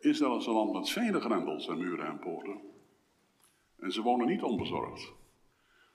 Israël 0.00 0.36
is 0.36 0.46
een 0.46 0.52
land 0.52 0.72
met 0.72 0.90
vele 0.90 1.20
grendels 1.20 1.68
en 1.68 1.78
muren 1.78 2.06
en 2.06 2.18
poorten. 2.18 2.60
En 3.78 3.92
ze 3.92 4.02
wonen 4.02 4.26
niet 4.26 4.42
onbezorgd. 4.42 5.12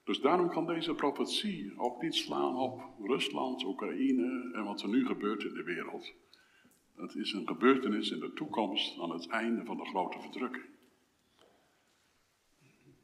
Dus 0.03 0.19
daarom 0.19 0.49
kan 0.49 0.65
deze 0.65 0.93
profetie 0.93 1.73
ook 1.77 2.01
niet 2.01 2.15
slaan 2.15 2.55
op 2.55 2.81
Rusland, 2.99 3.63
Oekraïne 3.63 4.51
en 4.53 4.63
wat 4.63 4.81
er 4.81 4.89
nu 4.89 5.05
gebeurt 5.05 5.43
in 5.43 5.53
de 5.53 5.63
wereld. 5.63 6.13
Het 6.95 7.15
is 7.15 7.33
een 7.33 7.47
gebeurtenis 7.47 8.11
in 8.11 8.19
de 8.19 8.33
toekomst 8.33 8.99
aan 8.99 9.11
het 9.11 9.27
einde 9.27 9.65
van 9.65 9.77
de 9.77 9.85
grote 9.85 10.19
verdrukking. 10.19 10.65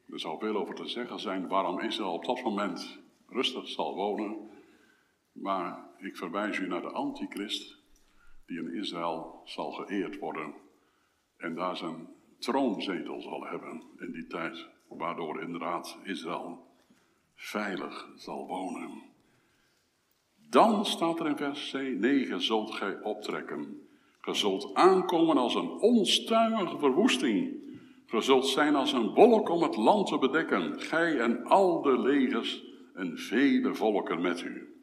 Er 0.09 0.19
zal 0.19 0.39
veel 0.39 0.55
over 0.55 0.75
te 0.75 0.87
zeggen 0.87 1.19
zijn 1.19 1.47
waarom 1.47 1.79
Israël 1.79 2.13
op 2.13 2.25
dat 2.25 2.43
moment 2.43 2.99
rustig 3.27 3.67
zal 3.67 3.95
wonen. 3.95 4.49
Maar 5.31 5.85
ik 5.97 6.17
verwijs 6.17 6.57
u 6.57 6.67
naar 6.67 6.81
de 6.81 6.91
antichrist, 6.91 7.77
die 8.45 8.57
in 8.57 8.73
Israël 8.73 9.41
zal 9.45 9.71
geëerd 9.71 10.17
worden 10.17 10.53
en 11.37 11.55
daar 11.55 11.77
zijn 11.77 12.07
troonzetel 12.39 13.21
zal 13.21 13.45
hebben 13.45 13.83
in 13.97 14.11
die 14.11 14.27
tijd, 14.27 14.67
waardoor 14.87 15.41
inderdaad 15.41 15.97
Israël 16.03 16.68
veilig 17.39 18.09
zal 18.15 18.47
wonen. 18.47 19.01
Dan 20.35 20.85
staat 20.85 21.19
er 21.19 21.27
in 21.27 21.37
vers 21.37 21.71
9, 21.71 22.41
zult 22.41 22.73
gij 22.75 23.01
optrekken. 23.01 23.87
Ge 24.21 24.33
zult 24.33 24.73
aankomen 24.73 25.37
als 25.37 25.55
een 25.55 25.69
onstuimige 25.69 26.77
verwoesting. 26.77 27.57
Ge 28.05 28.21
zult 28.21 28.47
zijn 28.47 28.75
als 28.75 28.93
een 28.93 29.13
wolk 29.13 29.49
om 29.49 29.63
het 29.63 29.75
land 29.75 30.07
te 30.07 30.17
bedekken, 30.17 30.79
gij 30.79 31.19
en 31.19 31.45
al 31.45 31.81
de 31.81 31.99
legers 31.99 32.63
en 32.93 33.17
vele 33.17 33.75
volken 33.75 34.21
met 34.21 34.41
u. 34.41 34.73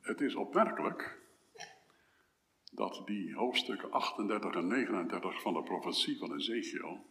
Het 0.00 0.20
is 0.20 0.34
opmerkelijk 0.34 1.18
dat 2.72 3.02
die 3.04 3.34
hoofdstukken 3.34 3.90
38 3.90 4.54
en 4.54 4.66
39 4.66 5.42
van 5.42 5.54
de 5.54 5.62
profetie 5.62 6.18
van 6.18 6.34
Ezekiel 6.34 7.08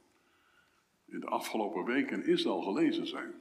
in 1.11 1.19
de 1.19 1.27
afgelopen 1.27 1.83
week 1.83 2.11
in 2.11 2.25
Israël 2.25 2.61
gelezen 2.61 3.07
zijn. 3.07 3.33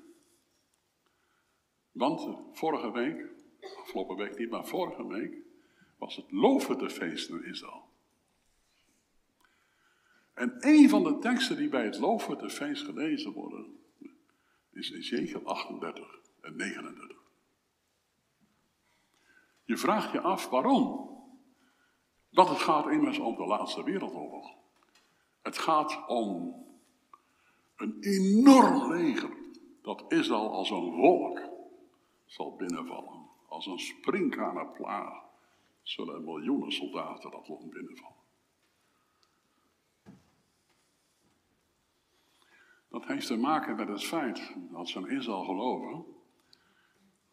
Want 1.92 2.38
vorige 2.52 2.90
week, 2.90 3.26
afgelopen 3.60 4.16
week 4.16 4.38
niet, 4.38 4.50
maar 4.50 4.66
vorige 4.66 5.06
week, 5.06 5.34
was 5.98 6.16
het 6.16 6.30
feest 6.90 7.28
in 7.28 7.44
Israël. 7.44 7.86
En 10.34 10.56
een 10.58 10.88
van 10.88 11.02
de 11.02 11.18
teksten 11.18 11.56
die 11.56 11.68
bij 11.68 11.84
het 11.84 11.98
feest 12.52 12.84
gelezen 12.84 13.32
worden, 13.32 13.78
is 14.72 14.90
Ezekiel 14.90 15.44
38 15.44 16.20
en 16.40 16.56
39. 16.56 17.16
Je 19.64 19.76
vraagt 19.76 20.12
je 20.12 20.20
af 20.20 20.48
waarom. 20.48 21.06
Want 22.30 22.48
het 22.48 22.58
gaat 22.58 22.86
immers 22.90 23.18
om 23.18 23.36
de 23.36 23.46
laatste 23.46 23.84
wereldoorlog. 23.84 24.54
Het 25.42 25.58
gaat 25.58 26.08
om 26.08 26.54
een 27.78 27.96
enorm 28.00 28.92
leger 28.92 29.36
dat 29.82 30.04
Israël 30.08 30.52
als 30.52 30.70
een 30.70 30.90
wolk 30.90 31.40
zal 32.26 32.56
binnenvallen. 32.56 33.26
Als 33.48 33.66
een 33.66 33.78
sprinkhanenplaag 33.78 35.24
zullen 35.82 36.24
miljoenen 36.24 36.72
soldaten 36.72 37.30
dat 37.30 37.48
land 37.48 37.70
binnenvallen. 37.70 38.16
Dat 42.88 43.06
heeft 43.06 43.26
te 43.26 43.36
maken 43.36 43.76
met 43.76 43.88
het 43.88 44.04
feit 44.04 44.54
dat 44.70 44.88
ze 44.88 44.98
in 44.98 45.16
Israël 45.16 45.44
geloven, 45.44 46.04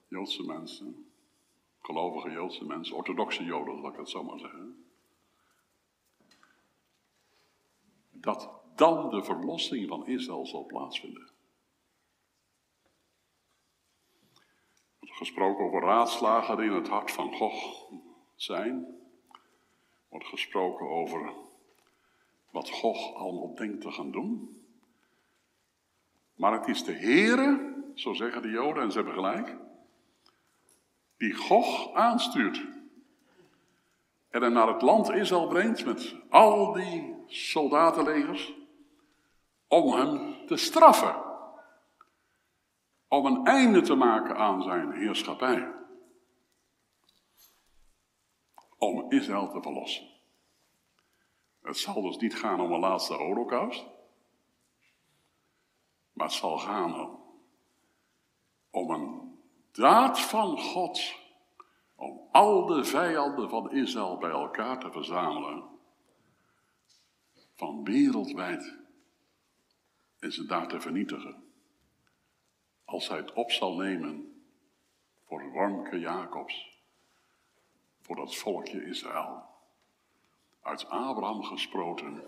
Joodse 0.07 0.43
mensen, 0.43 1.11
gelovige 1.81 2.29
Joodse 2.29 2.65
mensen, 2.65 2.95
orthodoxe 2.95 3.43
Joden, 3.43 3.79
zal 3.79 3.89
ik 3.89 3.97
het 3.97 4.09
zo 4.09 4.23
maar 4.23 4.39
zeggen, 4.39 4.85
dat 8.11 8.64
dan 8.75 9.09
de 9.09 9.23
verlossing 9.23 9.87
van 9.87 10.07
Israël 10.07 10.45
zal 10.45 10.65
plaatsvinden. 10.65 11.33
Er 14.99 14.99
wordt 14.99 15.15
gesproken 15.15 15.65
over 15.65 15.81
raadslagen 15.81 16.57
die 16.57 16.65
in 16.65 16.75
het 16.75 16.87
hart 16.87 17.11
van 17.11 17.33
God 17.33 17.87
zijn. 18.35 18.85
Er 19.31 20.09
wordt 20.09 20.25
gesproken 20.25 20.89
over 20.89 21.33
wat 22.51 22.69
God 22.69 23.15
allemaal 23.15 23.55
denkt 23.55 23.81
te 23.81 23.91
gaan 23.91 24.11
doen. 24.11 24.61
Maar 26.35 26.53
het 26.53 26.67
is 26.67 26.83
de 26.83 26.93
Heere, 26.93 27.73
zo 27.95 28.13
zeggen 28.13 28.41
de 28.41 28.49
Joden, 28.49 28.83
en 28.83 28.91
ze 28.91 28.97
hebben 28.97 29.15
gelijk, 29.15 29.57
die 31.17 31.33
Gog 31.33 31.93
aanstuurt. 31.93 32.65
En 34.29 34.41
hem 34.41 34.53
naar 34.53 34.67
het 34.67 34.81
land 34.81 35.09
Israël 35.09 35.47
brengt 35.47 35.85
met 35.85 36.15
al 36.29 36.73
die 36.73 37.15
soldatenlegers 37.27 38.53
om 39.67 39.93
hem 39.93 40.45
te 40.47 40.57
straffen. 40.57 41.23
Om 43.07 43.25
een 43.25 43.45
einde 43.45 43.81
te 43.81 43.95
maken 43.95 44.37
aan 44.37 44.63
zijn 44.63 44.91
heerschappij. 44.91 45.73
Om 48.77 49.11
Israël 49.11 49.49
te 49.49 49.61
verlossen. 49.61 50.09
Het 51.61 51.77
zal 51.77 52.01
dus 52.01 52.17
niet 52.17 52.35
gaan 52.35 52.59
om 52.59 52.71
een 52.71 52.79
laatste 52.79 53.13
holocaust. 53.13 53.85
Maar 56.13 56.27
het 56.27 56.35
zal 56.35 56.57
gaan 56.57 57.19
om 58.69 58.89
een 58.89 59.39
daad 59.71 60.19
van 60.19 60.59
God. 60.59 61.15
Om 61.95 62.27
al 62.31 62.65
de 62.65 62.83
vijanden 62.83 63.49
van 63.49 63.71
Israël 63.71 64.17
bij 64.17 64.29
elkaar 64.29 64.79
te 64.79 64.91
verzamelen. 64.91 65.63
Van 67.53 67.83
wereldwijd 67.83 68.84
en 70.25 70.31
ze 70.31 70.45
daar 70.45 70.67
te 70.67 70.81
vernietigen. 70.81 71.43
Als 72.85 73.07
hij 73.07 73.17
het 73.17 73.33
op 73.33 73.51
zal 73.51 73.75
nemen 73.75 74.43
voor 75.27 75.51
Warmke 75.51 75.99
Jacobs, 75.99 76.79
voor 78.01 78.15
dat 78.15 78.35
volkje 78.35 78.85
Israël. 78.85 79.43
Uit 80.61 80.89
Abraham 80.89 81.43
gesproten, 81.43 82.23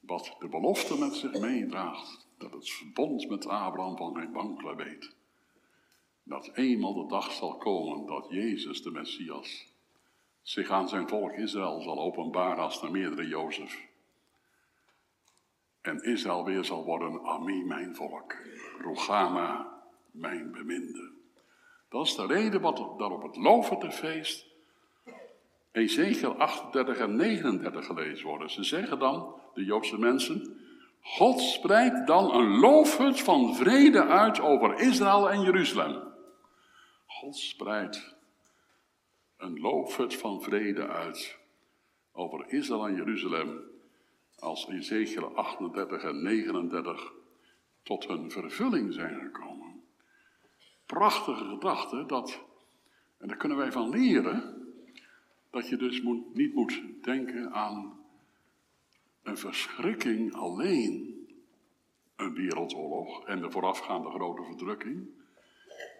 wat 0.00 0.36
de 0.38 0.48
belofte 0.48 0.98
met 0.98 1.14
zich 1.14 1.40
meedraagt, 1.40 2.28
dat 2.38 2.52
het 2.52 2.70
verbond 2.70 3.28
met 3.28 3.46
Abraham 3.46 3.96
van 3.96 4.16
geen 4.16 4.32
wankelen 4.32 4.76
weet. 4.76 5.16
Dat 6.22 6.50
eenmaal 6.54 6.94
de 6.94 7.06
dag 7.06 7.32
zal 7.32 7.56
komen 7.56 8.06
dat 8.06 8.26
Jezus, 8.30 8.82
de 8.82 8.90
Messias, 8.90 9.66
zich 10.42 10.70
aan 10.70 10.88
zijn 10.88 11.08
volk 11.08 11.32
Israël 11.32 11.80
zal 11.80 11.98
openbaren 11.98 12.62
als 12.62 12.80
de 12.80 12.90
meerdere 12.90 13.28
Jozef. 13.28 13.90
En 15.82 16.02
Israël 16.02 16.44
weer 16.44 16.64
zal 16.64 16.84
worden, 16.84 17.24
Ami, 17.24 17.64
mijn 17.64 17.94
volk, 17.94 18.36
Rogama, 18.80 19.72
mijn 20.10 20.52
beminde. 20.52 21.10
Dat 21.88 22.06
is 22.06 22.14
de 22.14 22.26
reden 22.26 22.60
wat 22.60 22.76
daar 22.76 23.10
op 23.10 23.82
het 23.82 23.94
feest 23.94 24.50
Ezekiel 25.72 26.34
38 26.34 26.98
en 26.98 27.16
39 27.16 27.86
gelezen 27.86 28.26
worden. 28.26 28.50
Ze 28.50 28.64
zeggen 28.64 28.98
dan, 28.98 29.34
de 29.54 29.64
Joodse 29.64 29.98
mensen, 29.98 30.56
God 31.00 31.40
spreekt 31.40 32.06
dan 32.06 32.34
een 32.34 32.58
loofhut 32.58 33.20
van 33.20 33.54
vrede 33.54 34.06
uit 34.06 34.40
over 34.40 34.80
Israël 34.80 35.30
en 35.30 35.40
Jeruzalem. 35.40 36.02
God 37.06 37.36
spreidt 37.36 38.16
een 39.36 39.60
loofhut 39.60 40.16
van 40.16 40.42
vrede 40.42 40.88
uit 40.88 41.38
over 42.12 42.44
Israël 42.48 42.86
en 42.86 42.94
Jeruzalem. 42.94 43.71
Als 44.42 44.68
Ezekiel 44.68 45.34
38 45.34 46.02
en 46.02 46.22
39 46.22 47.12
tot 47.82 48.06
hun 48.06 48.30
vervulling 48.30 48.92
zijn 48.92 49.20
gekomen. 49.20 49.82
Prachtige 50.86 51.44
gedachte 51.44 52.04
dat, 52.06 52.40
en 53.18 53.28
daar 53.28 53.36
kunnen 53.36 53.58
wij 53.58 53.72
van 53.72 53.90
leren, 53.90 54.66
dat 55.50 55.68
je 55.68 55.76
dus 55.76 56.02
moet, 56.02 56.34
niet 56.34 56.54
moet 56.54 56.82
denken 57.02 57.52
aan 57.52 58.00
een 59.22 59.36
verschrikking 59.36 60.34
alleen, 60.34 61.26
een 62.16 62.34
wereldoorlog 62.34 63.26
en 63.26 63.40
de 63.40 63.50
voorafgaande 63.50 64.10
grote 64.10 64.42
verdrukking, 64.42 65.08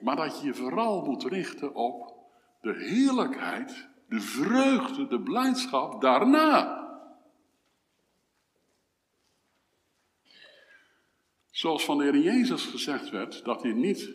maar 0.00 0.16
dat 0.16 0.40
je 0.40 0.46
je 0.46 0.54
vooral 0.54 1.04
moet 1.04 1.24
richten 1.24 1.74
op 1.74 2.14
de 2.60 2.74
heerlijkheid, 2.74 3.88
de 4.08 4.20
vreugde, 4.20 5.06
de 5.06 5.20
blijdschap 5.20 6.00
daarna. 6.00 6.81
Zoals 11.52 11.84
van 11.84 11.98
de 11.98 12.04
Heer 12.04 12.18
Jezus 12.18 12.66
gezegd 12.66 13.10
werd, 13.10 13.44
dat 13.44 13.62
hij 13.62 13.72
niet 13.72 14.10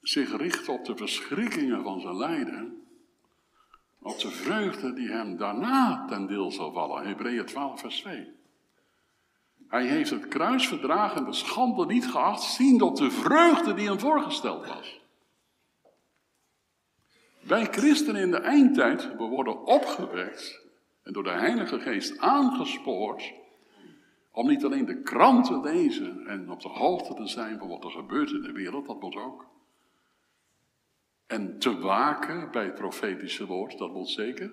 zich 0.00 0.36
richt 0.36 0.68
op 0.68 0.84
de 0.84 0.96
verschrikkingen 0.96 1.82
van 1.82 2.00
zijn 2.00 2.16
lijden, 2.16 2.82
op 3.98 4.18
de 4.18 4.30
vreugde 4.30 4.92
die 4.92 5.08
hem 5.08 5.36
daarna 5.36 6.06
ten 6.06 6.26
deel 6.26 6.50
zal 6.50 6.72
vallen. 6.72 7.06
Hebreeën 7.06 7.46
12, 7.46 7.80
vers 7.80 8.00
2. 8.00 8.32
Hij 9.68 9.86
heeft 9.86 10.10
het 10.10 10.28
kruis 10.28 10.68
verdragen 10.68 11.16
en 11.16 11.24
de 11.24 11.32
schande 11.32 11.86
niet 11.86 12.06
geacht, 12.06 12.42
zien 12.42 12.82
op 12.82 12.96
de 12.96 13.10
vreugde 13.10 13.74
die 13.74 13.88
hem 13.88 13.98
voorgesteld 13.98 14.66
was. 14.66 15.00
Wij 17.40 17.64
christenen 17.64 18.22
in 18.22 18.30
de 18.30 18.40
eindtijd, 18.40 19.16
we 19.16 19.24
worden 19.24 19.64
opgewekt 19.64 20.66
en 21.02 21.12
door 21.12 21.22
de 21.22 21.30
Heilige 21.30 21.80
Geest 21.80 22.18
aangespoord 22.18 23.32
om 24.38 24.46
niet 24.46 24.64
alleen 24.64 24.84
de 24.84 25.02
krant 25.02 25.46
te 25.46 25.60
lezen 25.60 26.26
en 26.26 26.50
op 26.50 26.60
de 26.60 26.68
hoogte 26.68 27.14
te 27.14 27.26
zijn 27.26 27.58
van 27.58 27.68
wat 27.68 27.84
er 27.84 27.90
gebeurt 27.90 28.30
in 28.30 28.42
de 28.42 28.52
wereld, 28.52 28.86
dat 28.86 29.00
moet 29.00 29.16
ook. 29.16 29.46
En 31.26 31.58
te 31.58 31.78
waken 31.78 32.50
bij 32.50 32.64
het 32.64 32.74
profetische 32.74 33.46
woord, 33.46 33.78
dat 33.78 33.92
moet 33.92 34.08
zeker. 34.08 34.52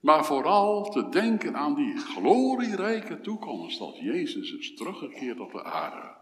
Maar 0.00 0.24
vooral 0.24 0.90
te 0.90 1.08
denken 1.08 1.56
aan 1.56 1.74
die 1.74 1.96
glorierijke 1.96 3.20
toekomst 3.20 3.78
dat 3.78 3.98
Jezus 3.98 4.52
is 4.52 4.74
teruggekeerd 4.74 5.40
op 5.40 5.52
de 5.52 5.64
aarde. 5.64 6.16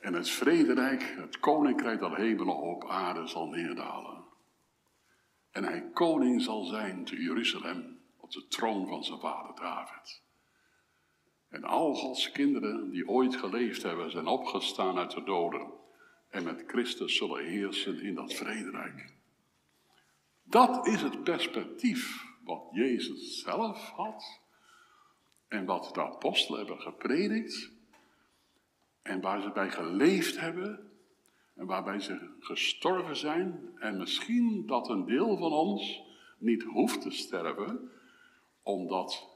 En 0.00 0.14
het 0.14 0.30
vrederijk, 0.30 1.14
het 1.16 1.38
koninkrijk 1.38 2.00
dat 2.00 2.16
hemelen 2.16 2.56
op 2.56 2.88
aarde 2.88 3.26
zal 3.26 3.48
neerdalen. 3.48 4.24
En 5.50 5.64
hij 5.64 5.90
koning 5.92 6.42
zal 6.42 6.64
zijn 6.64 7.04
te 7.04 7.22
Jeruzalem 7.22 7.98
op 8.16 8.30
de 8.30 8.46
troon 8.46 8.86
van 8.86 9.04
zijn 9.04 9.20
vader 9.20 9.54
David. 9.54 10.21
En 11.52 11.64
al 11.64 11.94
Gods 11.94 12.30
kinderen 12.30 12.90
die 12.90 13.08
ooit 13.08 13.36
geleefd 13.36 13.82
hebben, 13.82 14.10
zijn 14.10 14.26
opgestaan 14.26 14.98
uit 14.98 15.10
de 15.10 15.22
doden 15.22 15.66
en 16.28 16.44
met 16.44 16.64
Christus 16.66 17.16
zullen 17.16 17.44
heersen 17.44 18.00
in 18.00 18.14
dat 18.14 18.32
vrederijk. 18.32 19.14
Dat 20.42 20.86
is 20.86 21.02
het 21.02 21.22
perspectief 21.22 22.24
wat 22.44 22.68
Jezus 22.70 23.42
zelf 23.42 23.90
had 23.90 24.40
en 25.48 25.64
wat 25.64 25.90
de 25.94 26.02
apostelen 26.02 26.58
hebben 26.58 26.80
gepredikt 26.80 27.70
en 29.02 29.20
waar 29.20 29.42
ze 29.42 29.50
bij 29.50 29.70
geleefd 29.70 30.40
hebben 30.40 30.90
en 31.54 31.66
waarbij 31.66 32.00
ze 32.00 32.34
gestorven 32.40 33.16
zijn 33.16 33.72
en 33.78 33.98
misschien 33.98 34.66
dat 34.66 34.88
een 34.88 35.04
deel 35.04 35.36
van 35.36 35.52
ons 35.52 36.02
niet 36.38 36.62
hoeft 36.62 37.00
te 37.00 37.10
sterven 37.10 37.90
omdat 38.62 39.31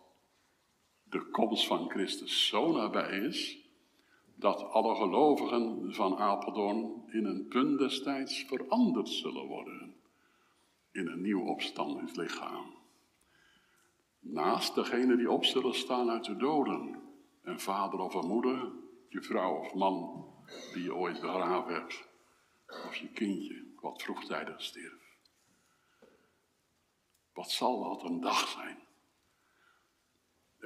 de 1.17 1.31
komst 1.31 1.67
van 1.67 1.91
Christus 1.91 2.47
zo 2.47 2.73
nabij 2.73 3.19
is 3.19 3.59
dat 4.35 4.71
alle 4.71 4.95
gelovigen 4.95 5.95
van 5.95 6.19
Apeldoorn 6.19 7.03
in 7.11 7.25
een 7.25 7.49
punt 7.49 7.79
destijds 7.79 8.45
veranderd 8.45 9.09
zullen 9.09 9.47
worden 9.47 9.95
in 10.93 11.07
een 11.07 11.21
nieuw 11.21 11.47
opstandingslichaam. 11.47 12.75
Naast 14.21 14.75
degene 14.75 15.17
die 15.17 15.31
op 15.31 15.45
zullen 15.45 15.75
staan 15.75 16.11
uit 16.11 16.25
de 16.25 16.37
doden, 16.37 17.03
een 17.43 17.61
vader 17.61 18.01
of 18.01 18.15
een 18.15 18.27
moeder, 18.27 18.73
je 19.09 19.23
vrouw 19.23 19.59
of 19.59 19.75
man 19.75 20.25
die 20.73 20.83
je 20.83 20.95
ooit 20.95 21.21
begraven 21.21 21.75
hebt, 21.75 22.09
of 22.67 22.97
je 22.97 23.09
kindje 23.09 23.65
wat 23.81 24.03
vroegtijdig 24.03 24.63
stierf. 24.63 25.17
Wat 27.33 27.51
zal 27.51 27.83
dat 27.83 28.03
een 28.03 28.21
dag 28.21 28.49
zijn? 28.49 28.86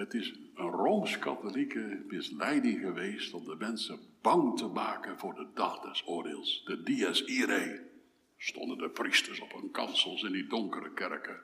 Het 0.00 0.14
is 0.14 0.34
een 0.54 0.70
rooms-katholieke 0.70 2.04
misleiding 2.08 2.80
geweest 2.80 3.34
om 3.34 3.44
de 3.44 3.56
mensen 3.58 3.98
bang 4.20 4.56
te 4.56 4.66
maken 4.66 5.18
voor 5.18 5.34
de 5.34 5.46
dag 5.54 5.80
des 5.80 6.06
oordeels. 6.06 6.64
De 6.64 6.82
dies 6.82 7.24
irae. 7.24 7.88
Stonden 8.36 8.78
de 8.78 8.88
priesters 8.88 9.40
op 9.40 9.52
hun 9.52 9.70
kansels 9.70 10.22
in 10.22 10.32
die 10.32 10.46
donkere 10.46 10.92
kerken. 10.92 11.40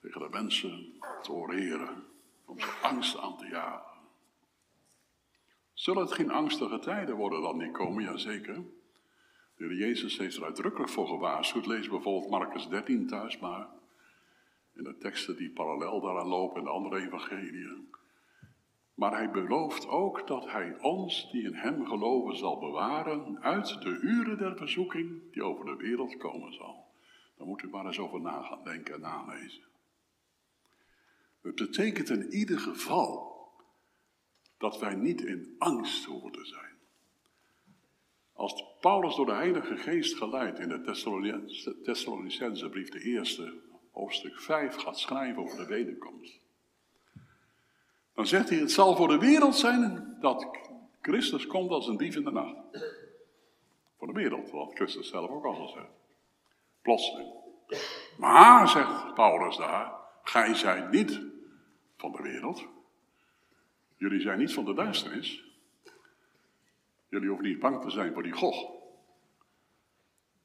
Tegen 0.00 0.20
de 0.20 0.28
mensen 0.30 0.94
te 1.22 1.32
oreren. 1.32 2.04
Om 2.46 2.60
ze 2.60 2.70
angst 2.82 3.18
aan 3.18 3.36
te 3.36 3.46
jagen. 3.46 4.00
Zullen 5.72 6.02
het 6.02 6.12
geen 6.12 6.30
angstige 6.30 6.78
tijden 6.78 7.16
worden 7.16 7.42
dan 7.42 7.58
die 7.58 7.70
komen? 7.70 8.02
Jazeker. 8.02 8.62
De 9.56 9.74
Jezus 9.74 10.18
heeft 10.18 10.36
er 10.36 10.44
uitdrukkelijk 10.44 10.90
voor 10.90 11.06
gewaarschuwd. 11.06 11.66
Lees 11.66 11.88
bijvoorbeeld 11.88 12.30
Marcus 12.30 12.68
13 12.68 13.06
thuis 13.06 13.38
maar 13.38 13.68
in 14.74 14.84
de 14.84 14.96
teksten 14.98 15.36
die 15.36 15.50
parallel 15.50 16.00
daaraan 16.00 16.26
lopen 16.26 16.58
in 16.58 16.64
de 16.64 16.70
andere 16.70 17.00
evangeliën. 17.00 17.88
Maar 18.94 19.12
hij 19.12 19.30
belooft 19.30 19.86
ook 19.88 20.26
dat 20.26 20.50
hij 20.50 20.78
ons 20.80 21.30
die 21.32 21.42
in 21.42 21.54
hem 21.54 21.86
geloven 21.86 22.36
zal 22.36 22.58
bewaren 22.58 23.40
uit 23.40 23.82
de 23.82 23.98
uren 24.02 24.38
der 24.38 24.56
verzoeking 24.56 25.32
die 25.32 25.42
over 25.42 25.64
de 25.64 25.76
wereld 25.76 26.16
komen 26.16 26.52
zal. 26.52 26.84
Daar 27.36 27.46
moet 27.46 27.62
u 27.62 27.68
maar 27.68 27.86
eens 27.86 27.98
over 27.98 28.20
na 28.20 28.42
gaan 28.42 28.64
denken 28.64 28.94
en 28.94 29.00
nalezen. 29.00 29.64
Het 31.40 31.54
betekent 31.54 32.10
in 32.10 32.30
ieder 32.30 32.58
geval 32.58 33.32
dat 34.58 34.78
wij 34.78 34.94
niet 34.94 35.20
in 35.20 35.54
angst 35.58 36.04
hoeven 36.04 36.32
te 36.32 36.44
zijn. 36.44 36.72
Als 38.32 38.64
Paulus 38.80 39.16
door 39.16 39.26
de 39.26 39.32
Heilige 39.32 39.76
Geest 39.76 40.16
geleid 40.16 40.58
in 40.58 40.68
de 40.68 40.80
Thessalonicense 41.82 42.68
brief, 42.68 42.88
de 42.88 43.00
eerste, 43.00 43.54
hoofdstuk 43.94 44.40
5 44.40 44.74
gaat 44.74 44.98
schrijven 44.98 45.42
over 45.42 45.56
de 45.56 45.66
wederkomst. 45.66 46.40
Dan 48.14 48.26
zegt 48.26 48.48
hij, 48.48 48.58
het 48.58 48.72
zal 48.72 48.96
voor 48.96 49.08
de 49.08 49.18
wereld 49.18 49.56
zijn 49.56 50.16
dat 50.20 50.46
Christus 51.00 51.46
komt 51.46 51.70
als 51.70 51.88
een 51.88 51.96
dief 51.96 52.16
in 52.16 52.24
de 52.24 52.30
nacht. 52.30 52.56
Voor 53.98 54.06
de 54.06 54.12
wereld, 54.12 54.50
wat 54.50 54.74
Christus 54.74 55.08
zelf 55.08 55.30
ook 55.30 55.44
al 55.44 55.54
gezegd. 55.54 55.92
Plotseling. 56.82 57.32
Maar, 58.18 58.68
zegt 58.68 59.14
Paulus 59.14 59.56
daar, 59.56 59.92
gij 60.22 60.54
zijt 60.54 60.90
niet 60.90 61.20
van 61.96 62.12
de 62.12 62.22
wereld. 62.22 62.66
Jullie 63.96 64.20
zijn 64.20 64.38
niet 64.38 64.52
van 64.52 64.64
de 64.64 64.74
duisternis. 64.74 65.44
Jullie 67.08 67.28
hoeven 67.28 67.46
niet 67.46 67.58
bang 67.58 67.82
te 67.82 67.90
zijn 67.90 68.12
voor 68.12 68.22
die 68.22 68.32
God. 68.32 68.70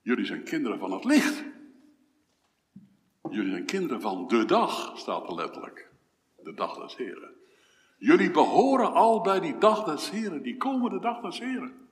Jullie 0.02 0.26
zijn 0.26 0.44
kinderen 0.44 0.80
van 0.80 0.92
het 0.92 1.04
licht. 1.04 1.44
Jullie 3.30 3.52
zijn 3.52 3.66
kinderen 3.66 4.02
van 4.02 4.28
de 4.28 4.46
dag, 4.46 4.98
staat 4.98 5.28
er 5.28 5.36
letterlijk. 5.36 5.92
De 6.44 6.54
dag 6.54 6.80
des 6.80 6.96
Heren. 6.96 7.34
Jullie 7.98 8.32
behoren 8.32 8.94
al 8.94 9.22
bij 9.22 9.40
die 9.40 9.58
dag 9.58 9.84
des 9.84 10.10
Heren, 10.10 10.42
die 10.42 10.58
komende 10.58 11.00
dag 11.00 11.22
des 11.22 11.40
Heren. 11.40 11.90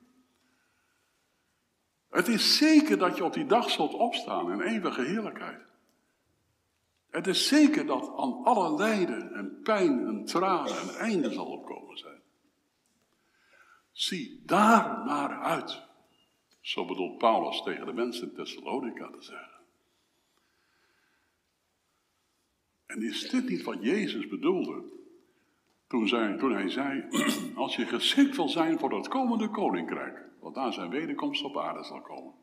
Het 2.10 2.28
is 2.28 2.58
zeker 2.58 2.98
dat 2.98 3.18
je 3.18 3.24
op 3.24 3.34
die 3.34 3.46
dag 3.46 3.70
zult 3.70 3.94
opstaan 3.94 4.52
in 4.52 4.62
eeuwige 4.62 5.02
heerlijkheid. 5.02 5.62
Het 7.10 7.28
is 7.28 7.48
zeker 7.48 7.86
dat 7.86 8.14
aan 8.18 8.44
alle 8.44 8.76
lijden 8.78 9.34
en 9.34 9.62
pijn 9.64 10.08
en 10.08 10.26
tranen 10.26 10.82
een 10.82 10.96
einde 10.96 11.32
zal 11.32 11.46
opkomen 11.46 11.98
zijn. 11.98 12.22
Zie 13.92 14.42
daar 14.46 15.06
naar 15.06 15.42
uit. 15.42 15.84
Zo 16.62 16.86
bedoelt 16.86 17.18
Paulus 17.18 17.62
tegen 17.62 17.86
de 17.86 17.94
mensen 17.94 18.30
in 18.30 18.36
Thessalonica 18.36 19.10
te 19.10 19.22
zeggen. 19.22 19.57
En 22.88 23.04
is 23.04 23.30
dit 23.30 23.50
niet 23.50 23.64
wat 23.64 23.84
Jezus 23.84 24.28
bedoelde? 24.28 24.84
Toen, 25.88 26.08
toen 26.38 26.52
hij 26.52 26.70
zei, 26.70 27.08
als 27.56 27.76
je 27.76 27.86
geschikt 27.86 28.36
wil 28.36 28.50
zijn 28.50 28.80
voor 28.80 28.96
het 28.96 29.08
komende 29.08 29.50
koninkrijk, 29.50 30.26
wat 30.40 30.56
na 30.56 30.72
zijn 30.72 30.90
wederkomst 30.90 31.44
op 31.44 31.58
aarde 31.58 31.84
zal 31.84 32.02
komen. 32.02 32.34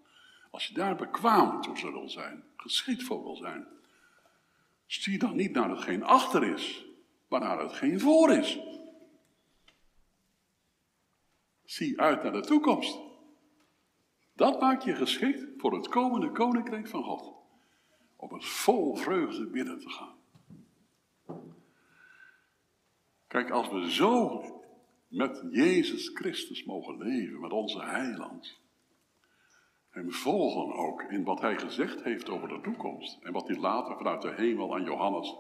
Als 0.51 0.67
je 0.67 0.75
daar 0.75 0.97
bekwaam 0.97 1.61
toe 1.63 1.79
zal 1.79 2.09
zijn, 2.09 2.45
geschikt 2.57 3.03
voor 3.03 3.23
wil 3.23 3.37
zijn, 3.37 3.67
stuur 4.87 5.19
dan 5.19 5.37
niet 5.37 5.53
naar 5.53 5.71
hetgeen 5.71 6.03
achter 6.03 6.45
is, 6.45 6.85
maar 7.29 7.41
naar 7.41 7.59
hetgeen 7.59 8.01
voor 8.01 8.31
is. 8.31 8.59
Zie 11.65 12.01
uit 12.01 12.23
naar 12.23 12.33
de 12.33 12.41
toekomst. 12.41 12.99
Dat 14.35 14.61
maakt 14.61 14.85
je 14.85 14.95
geschikt 14.95 15.47
voor 15.57 15.75
het 15.75 15.89
komende 15.89 16.31
koninkrijk 16.31 16.89
van 16.89 17.03
God. 17.03 17.35
Om 18.17 18.33
het 18.33 18.45
vol 18.45 18.97
vreugde 18.97 19.47
binnen 19.47 19.79
te 19.81 19.91
gaan. 19.91 20.14
Kijk, 23.27 23.51
als 23.51 23.71
we 23.71 23.93
zo 23.93 24.43
met 25.09 25.43
Jezus 25.51 26.09
Christus 26.09 26.65
mogen 26.65 26.99
leven, 26.99 27.41
met 27.41 27.53
onze 27.53 27.83
heiland. 27.83 28.59
En 29.91 30.13
volgen 30.13 30.75
ook 30.75 31.03
in 31.03 31.25
wat 31.25 31.41
hij 31.41 31.59
gezegd 31.59 32.03
heeft 32.03 32.29
over 32.29 32.49
de 32.49 32.61
toekomst. 32.61 33.23
En 33.23 33.33
wat 33.33 33.49
hij 33.49 33.57
later 33.57 33.97
vanuit 33.97 34.23
de 34.23 34.35
hemel 34.35 34.75
aan 34.75 34.85
Johannes 34.85 35.35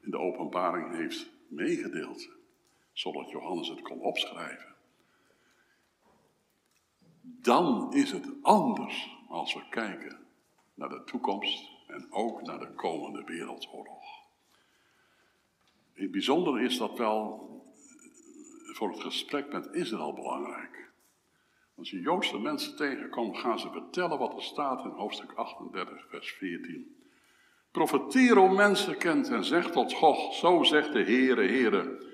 in 0.00 0.10
de 0.10 0.18
openbaring 0.18 0.96
heeft 0.96 1.30
meegedeeld. 1.48 2.28
Zodat 2.92 3.30
Johannes 3.30 3.68
het 3.68 3.82
kon 3.82 4.00
opschrijven 4.00 4.72
dan 7.22 7.92
is 7.92 8.12
het 8.12 8.28
anders 8.42 9.18
als 9.28 9.54
we 9.54 9.68
kijken 9.70 10.26
naar 10.74 10.88
de 10.88 11.04
toekomst 11.04 11.70
en 11.86 12.06
ook 12.10 12.42
naar 12.42 12.58
de 12.58 12.72
komende 12.74 13.24
wereldoorlog. 13.24 14.21
In 15.94 16.02
het 16.02 16.10
bijzonder 16.10 16.62
is 16.62 16.78
dat 16.78 16.98
wel 16.98 17.50
voor 18.72 18.90
het 18.90 19.00
gesprek 19.00 19.52
met 19.52 19.68
Israël 19.72 20.12
belangrijk. 20.12 20.90
Als 21.74 21.90
je 21.90 22.00
Joodse 22.00 22.38
mensen 22.38 22.76
tegenkomt, 22.76 23.38
gaan 23.38 23.58
ze 23.58 23.70
vertellen 23.70 24.18
wat 24.18 24.34
er 24.34 24.42
staat 24.42 24.84
in 24.84 24.90
hoofdstuk 24.90 25.32
38, 25.32 26.06
vers 26.08 26.32
14. 26.32 26.96
Profeteer 27.70 28.38
om 28.38 28.54
mensen 28.54 28.98
kent 28.98 29.28
en 29.28 29.44
zegt 29.44 29.72
tot 29.72 29.92
God, 29.92 30.34
zo 30.34 30.62
zegt 30.62 30.92
de 30.92 31.02
Heere, 31.02 31.46
Heere, 31.46 32.06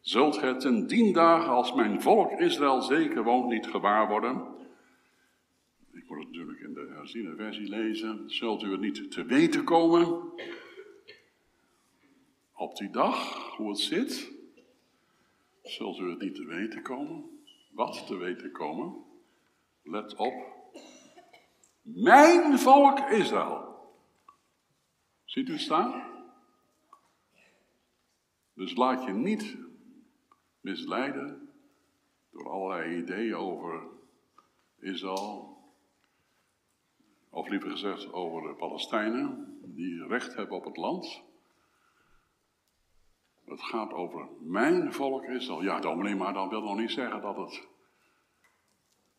zult 0.00 0.36
gij 0.36 0.54
ten 0.54 0.86
dien 0.86 1.12
dagen 1.12 1.50
als 1.50 1.74
mijn 1.74 2.02
volk 2.02 2.30
Israël 2.30 2.82
zeker 2.82 3.24
woont 3.24 3.48
niet 3.48 3.66
gewaar 3.66 4.08
worden, 4.08 4.52
ik 5.92 6.08
moet 6.08 6.18
het 6.18 6.26
natuurlijk 6.26 6.60
in 6.60 6.74
de 6.74 6.92
herziene 6.94 7.34
versie 7.36 7.68
lezen. 7.68 8.22
Zult 8.26 8.62
u 8.62 8.70
het 8.70 8.80
niet 8.80 9.10
te 9.10 9.24
weten 9.24 9.64
komen 9.64 10.32
op 12.62 12.76
die 12.76 12.90
dag, 12.90 13.46
hoe 13.56 13.68
het 13.68 13.78
zit? 13.78 14.32
Zult 15.62 15.98
u 15.98 16.10
het 16.10 16.20
niet 16.20 16.34
te 16.34 16.44
weten 16.44 16.82
komen? 16.82 17.44
Wat 17.70 18.06
te 18.06 18.16
weten 18.16 18.52
komen? 18.52 19.04
Let 19.82 20.16
op. 20.16 20.34
Mijn 21.82 22.58
volk 22.58 22.98
Israël. 22.98 23.76
Ziet 25.24 25.48
u 25.48 25.58
staan? 25.58 26.02
Dus 28.54 28.76
laat 28.76 29.04
je 29.04 29.12
niet 29.12 29.56
misleiden 30.60 31.50
door 32.30 32.50
allerlei 32.50 32.96
ideeën 32.96 33.34
over 33.34 33.82
Israël, 34.78 35.56
of 37.30 37.48
liever 37.48 37.70
gezegd 37.70 38.12
over 38.12 38.48
de 38.48 38.54
Palestijnen, 38.54 39.58
die 39.64 40.06
recht 40.06 40.34
hebben 40.34 40.56
op 40.56 40.64
het 40.64 40.76
land. 40.76 41.30
Het 43.44 43.62
gaat 43.62 43.92
over 43.92 44.28
mijn 44.40 44.92
volk 44.92 45.24
Israël. 45.24 45.62
Ja, 45.62 45.80
dominee, 45.80 46.14
maar 46.14 46.32
dan 46.32 46.48
wil 46.48 46.62
nog 46.62 46.76
niet 46.76 46.90
zeggen 46.90 47.20
dat 47.20 47.36
het 47.36 47.70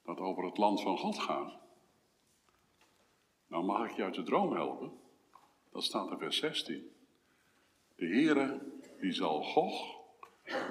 dat 0.05 0.19
over 0.19 0.45
het 0.45 0.57
land 0.57 0.82
van 0.82 0.97
God 0.97 1.19
gaat. 1.19 1.53
Nou 3.47 3.63
mag 3.63 3.89
ik 3.89 3.95
je 3.95 4.03
uit 4.03 4.13
de 4.13 4.24
droom 4.24 4.53
helpen. 4.53 4.91
Dat 5.71 5.84
staat 5.84 6.11
in 6.11 6.17
vers 6.17 6.38
16. 6.38 6.91
De 7.95 8.05
Heere, 8.05 8.61
die 8.99 9.11
zal 9.11 9.43
Gog 9.43 10.01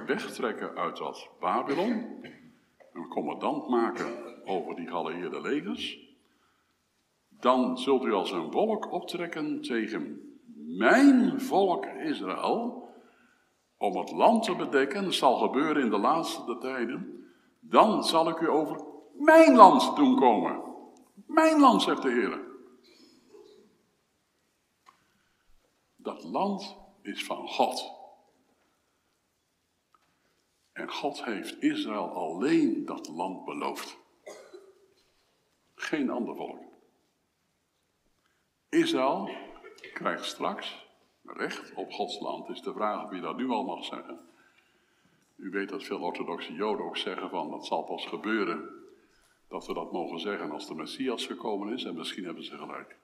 wegtrekken 0.06 0.76
uit 0.76 0.96
dat 0.96 1.28
Babylon. 1.40 2.24
Een 2.92 3.08
commandant 3.08 3.68
maken 3.68 4.44
over 4.44 4.74
die 4.74 4.88
geallieerde 4.88 5.40
legers. 5.40 5.98
Dan 7.28 7.78
zult 7.78 8.04
u 8.04 8.12
als 8.12 8.32
een 8.32 8.50
wolk 8.50 8.92
optrekken 8.92 9.60
tegen 9.62 10.32
mijn 10.56 11.40
volk 11.40 11.86
Israël, 11.86 12.81
om 13.82 13.96
het 13.96 14.10
land 14.10 14.42
te 14.44 14.56
bedekken. 14.56 15.14
Zal 15.14 15.38
gebeuren 15.38 15.82
in 15.82 15.90
de 15.90 15.98
laatste 15.98 16.58
tijden. 16.58 17.26
Dan 17.60 18.04
zal 18.04 18.28
ik 18.28 18.40
u 18.40 18.48
over 18.50 18.84
mijn 19.12 19.54
land 19.56 19.96
doen 19.96 20.18
komen. 20.18 20.62
Mijn 21.26 21.60
land, 21.60 21.82
zegt 21.82 22.02
de 22.02 22.10
Heer. 22.10 22.40
Dat 25.96 26.24
land 26.24 26.76
is 27.02 27.24
van 27.24 27.48
God. 27.48 27.92
En 30.72 30.90
God 30.90 31.24
heeft 31.24 31.62
Israël 31.62 32.08
alleen 32.08 32.84
dat 32.84 33.08
land 33.08 33.44
beloofd. 33.44 33.98
Geen 35.74 36.10
ander 36.10 36.36
volk. 36.36 36.62
Israël 38.68 39.30
krijgt 39.92 40.24
straks 40.24 40.81
recht 41.32 41.74
op 41.74 41.92
Gods 41.92 42.20
land. 42.20 42.48
Is 42.48 42.60
de 42.60 42.72
vraag 42.72 43.10
wie 43.10 43.20
dat 43.20 43.36
nu 43.36 43.48
al 43.48 43.64
mag 43.64 43.84
zeggen. 43.84 44.20
U 45.36 45.50
weet 45.50 45.68
dat 45.68 45.82
veel 45.82 46.00
orthodoxe 46.00 46.52
Joden 46.52 46.84
ook 46.84 46.96
zeggen 46.96 47.30
van 47.30 47.50
dat 47.50 47.66
zal 47.66 47.82
pas 47.82 48.06
gebeuren 48.06 48.80
dat 49.48 49.66
we 49.66 49.74
dat 49.74 49.92
mogen 49.92 50.20
zeggen 50.20 50.50
als 50.50 50.66
de 50.66 50.74
Messias 50.74 51.26
gekomen 51.26 51.72
is 51.72 51.84
en 51.84 51.94
misschien 51.94 52.24
hebben 52.24 52.44
ze 52.44 52.56
gelijk. 52.58 52.96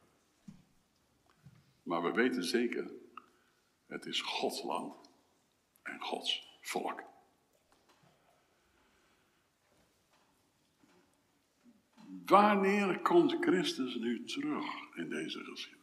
Maar 1.83 2.03
we 2.03 2.13
weten 2.13 2.45
zeker, 2.45 2.91
het 3.87 4.07
is 4.07 4.21
Gods 4.21 4.63
land 4.63 5.11
en 5.83 6.01
Gods 6.01 6.59
volk. 6.61 7.03
Wanneer 12.25 13.01
komt 13.01 13.37
Christus 13.41 13.95
nu 13.95 14.25
terug 14.25 14.65
in 14.95 15.09
deze 15.09 15.45
geschiedenis? 15.45 15.78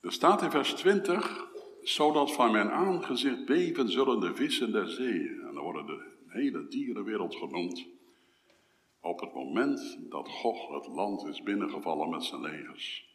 Er 0.00 0.12
staat 0.12 0.42
in 0.42 0.50
vers 0.50 0.72
20, 0.72 1.48
zodat 1.82 2.32
van 2.32 2.52
mijn 2.52 2.70
aangezicht 2.70 3.44
beven 3.44 3.90
zullen 3.90 4.20
de 4.20 4.34
vissen 4.34 4.72
der 4.72 4.88
zee. 4.88 5.28
En 5.28 5.54
dan 5.54 5.62
worden 5.62 5.86
de 5.86 6.16
hele 6.26 6.68
dierenwereld 6.68 7.36
genoemd. 7.36 7.86
Op 9.00 9.20
het 9.20 9.34
moment 9.34 9.98
dat 10.10 10.28
God 10.28 10.68
het 10.68 10.86
land 10.86 11.26
is 11.26 11.42
binnengevallen 11.42 12.10
met 12.10 12.24
zijn 12.24 12.40
legers. 12.40 13.08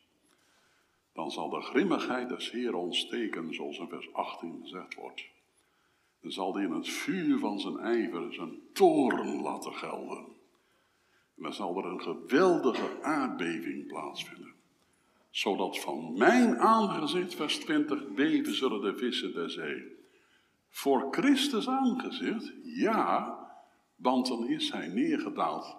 Dan 1.14 1.32
zal 1.32 1.50
de 1.50 1.62
grimmigheid 1.62 2.30
des 2.30 2.52
Heer 2.52 2.76
ontsteken, 2.76 3.54
zoals 3.54 3.78
in 3.78 3.88
vers 3.88 4.14
18 4.14 4.60
gezegd 4.62 4.96
wordt 4.96 5.34
dan 6.26 6.34
zal 6.34 6.56
hij 6.56 6.64
in 6.64 6.72
het 6.72 6.90
vuur 6.90 7.40
van 7.40 7.60
zijn 7.60 7.80
ijver 7.80 8.34
zijn 8.34 8.60
toren 8.74 9.42
laten 9.42 9.74
gelden. 9.74 10.18
En 11.38 11.44
dan 11.44 11.54
zal 11.54 11.78
er 11.78 11.86
een 11.86 12.02
geweldige 12.02 13.04
aardbeving 13.04 13.88
plaatsvinden. 13.88 14.55
Zodat 15.36 15.80
van 15.80 16.18
mijn 16.18 16.60
aangezicht, 16.60 17.36
vers 17.36 17.60
20, 17.60 18.14
beven 18.14 18.56
zullen 18.56 18.82
de 18.82 18.98
vissen 18.98 19.34
der 19.34 19.50
zee. 19.50 19.84
Voor 20.70 21.08
Christus 21.12 21.68
aangezicht, 21.68 22.54
ja, 22.64 23.40
want 23.96 24.28
dan 24.28 24.48
is 24.48 24.72
hij 24.72 24.88
neergedaald 24.88 25.78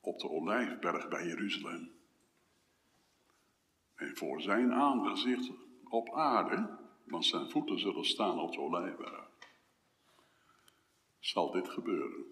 op 0.00 0.18
de 0.18 0.30
olijfberg 0.30 1.08
bij 1.08 1.26
Jeruzalem. 1.26 1.90
En 3.94 4.16
voor 4.16 4.40
zijn 4.40 4.72
aangezicht 4.72 5.50
op 5.88 6.14
aarde, 6.14 6.78
want 7.04 7.24
zijn 7.24 7.50
voeten 7.50 7.78
zullen 7.78 8.04
staan 8.04 8.38
op 8.38 8.52
de 8.52 8.60
olijfberg 8.60 9.28
zal 11.18 11.50
dit 11.50 11.68
gebeuren. 11.68 12.24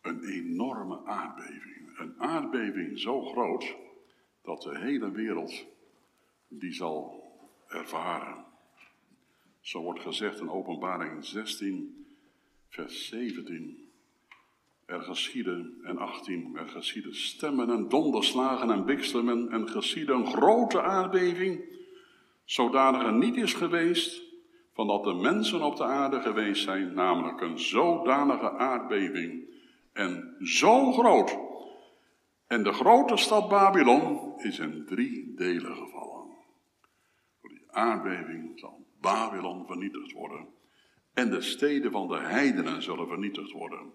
Een 0.00 0.24
enorme 0.24 1.04
aardbeving. 1.04 1.98
Een 1.98 2.20
aardbeving 2.20 2.98
zo 2.98 3.22
groot 3.22 3.76
dat 4.48 4.62
de 4.62 4.78
hele 4.78 5.10
wereld 5.10 5.66
die 6.48 6.72
zal 6.72 7.22
ervaren. 7.66 8.44
Zo 9.60 9.82
wordt 9.82 10.00
gezegd 10.00 10.40
in 10.40 10.50
Openbaring 10.50 11.24
16, 11.24 12.06
vers 12.68 13.08
17. 13.08 13.90
Er 14.84 15.02
geschieden, 15.02 15.78
en 15.82 15.98
18, 15.98 16.56
er 16.56 16.68
geschieden 16.68 17.14
stemmen 17.14 17.70
en 17.70 17.88
donderslagen 17.88 18.70
en 18.70 18.84
bliksemen 18.84 19.50
en 19.50 19.68
geschieden 19.68 20.16
een 20.16 20.26
grote 20.26 20.82
aardbeving, 20.82 21.64
zodanig 22.44 23.02
er 23.02 23.14
niet 23.14 23.36
is 23.36 23.54
geweest 23.54 24.22
van 24.72 24.86
dat 24.86 25.04
de 25.04 25.14
mensen 25.14 25.62
op 25.62 25.76
de 25.76 25.84
aarde 25.84 26.20
geweest 26.20 26.62
zijn, 26.62 26.94
namelijk 26.94 27.40
een 27.40 27.58
zodanige 27.58 28.50
aardbeving 28.50 29.44
en 29.92 30.36
zo 30.40 30.92
groot. 30.92 31.47
En 32.48 32.62
de 32.62 32.72
grote 32.72 33.16
stad 33.16 33.48
Babylon 33.48 34.32
is 34.36 34.58
in 34.58 34.84
drie 34.86 35.34
delen 35.34 35.76
gevallen. 35.76 36.26
Door 37.40 37.50
die 37.50 37.64
aardbeving 37.70 38.58
zal 38.58 38.86
Babylon 39.00 39.66
vernietigd 39.66 40.12
worden 40.12 40.48
en 41.12 41.30
de 41.30 41.40
steden 41.40 41.90
van 41.90 42.08
de 42.08 42.18
heidenen 42.18 42.82
zullen 42.82 43.06
vernietigd 43.06 43.52
worden. 43.52 43.92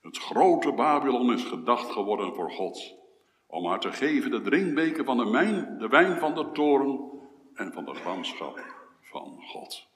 Het 0.00 0.18
grote 0.18 0.72
Babylon 0.72 1.32
is 1.32 1.44
gedacht 1.44 1.90
geworden 1.90 2.34
voor 2.34 2.50
God, 2.50 2.94
om 3.46 3.66
haar 3.66 3.80
te 3.80 3.92
geven 3.92 4.30
de 4.30 4.40
drinkbeker 4.40 5.04
van 5.04 5.16
de, 5.16 5.24
mijn, 5.24 5.78
de 5.78 5.88
wijn 5.88 6.18
van 6.18 6.34
de 6.34 6.50
toren 6.52 7.10
en 7.54 7.72
van 7.72 7.84
de 7.84 7.94
gramschap 7.94 8.64
van 9.00 9.42
God. 9.42 9.86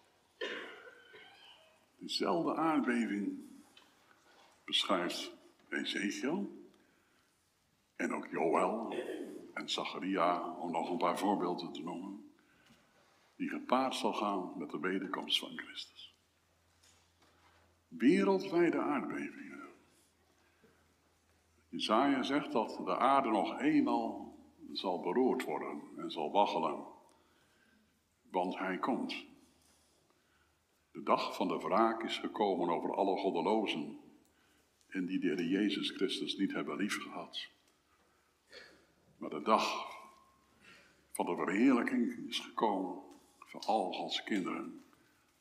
Dezelfde 1.96 2.54
aardbeving 2.54 3.38
beschrijft 4.64 5.32
Ezekiel 5.68 6.57
en 7.98 8.14
ook 8.14 8.26
Joël 8.26 8.94
en 9.54 9.68
Zacharia, 9.70 10.54
om 10.54 10.70
nog 10.70 10.90
een 10.90 10.96
paar 10.96 11.18
voorbeelden 11.18 11.72
te 11.72 11.82
noemen, 11.82 12.30
die 13.36 13.48
gepaard 13.48 13.94
zal 13.94 14.12
gaan 14.12 14.52
met 14.56 14.70
de 14.70 14.78
wederkomst 14.80 15.38
van 15.38 15.58
Christus. 15.58 16.14
Wereldwijde 17.88 18.80
aardbevingen. 18.80 19.68
Jezaja 21.68 22.22
zegt 22.22 22.52
dat 22.52 22.80
de 22.84 22.98
aarde 22.98 23.28
nog 23.28 23.60
eenmaal 23.60 24.38
zal 24.72 25.00
beroerd 25.00 25.44
worden 25.44 25.82
en 25.96 26.10
zal 26.10 26.30
waggelen, 26.30 26.84
want 28.30 28.58
hij 28.58 28.78
komt. 28.78 29.26
De 30.92 31.02
dag 31.02 31.36
van 31.36 31.48
de 31.48 31.58
wraak 31.58 32.02
is 32.02 32.18
gekomen 32.18 32.68
over 32.68 32.94
alle 32.94 33.16
goddelozen 33.16 33.98
en 34.88 35.06
die 35.06 35.18
de 35.18 35.48
Jezus 35.48 35.90
Christus 35.90 36.36
niet 36.36 36.52
hebben 36.52 36.76
liefgehad. 36.76 37.56
Maar 39.18 39.30
de 39.30 39.42
dag 39.42 39.86
van 41.12 41.26
de 41.26 41.34
verheerlijking 41.34 42.28
is 42.28 42.38
gekomen 42.38 43.02
voor 43.38 43.60
al 43.60 43.92
Gods 43.92 44.22
kinderen 44.22 44.84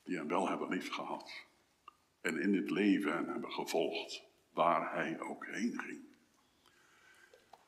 die 0.03 0.17
hem 0.17 0.27
wel 0.27 0.47
hebben 0.47 0.69
liefgehad 0.69 1.45
en 2.21 2.41
in 2.41 2.51
dit 2.51 2.69
leven 2.69 3.29
hebben 3.29 3.51
gevolgd 3.51 4.23
waar 4.53 4.93
hij 4.93 5.19
ook 5.19 5.45
heen 5.45 5.79
ging. 5.79 6.01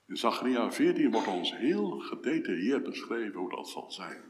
In 0.08 0.18
Zacharia 0.18 0.72
14 0.72 1.12
wordt 1.12 1.28
ons 1.28 1.56
heel 1.56 2.00
gedetailleerd 2.00 2.84
beschreven 2.84 3.40
hoe 3.40 3.50
dat 3.50 3.70
zal 3.70 3.92
zijn. 3.92 4.22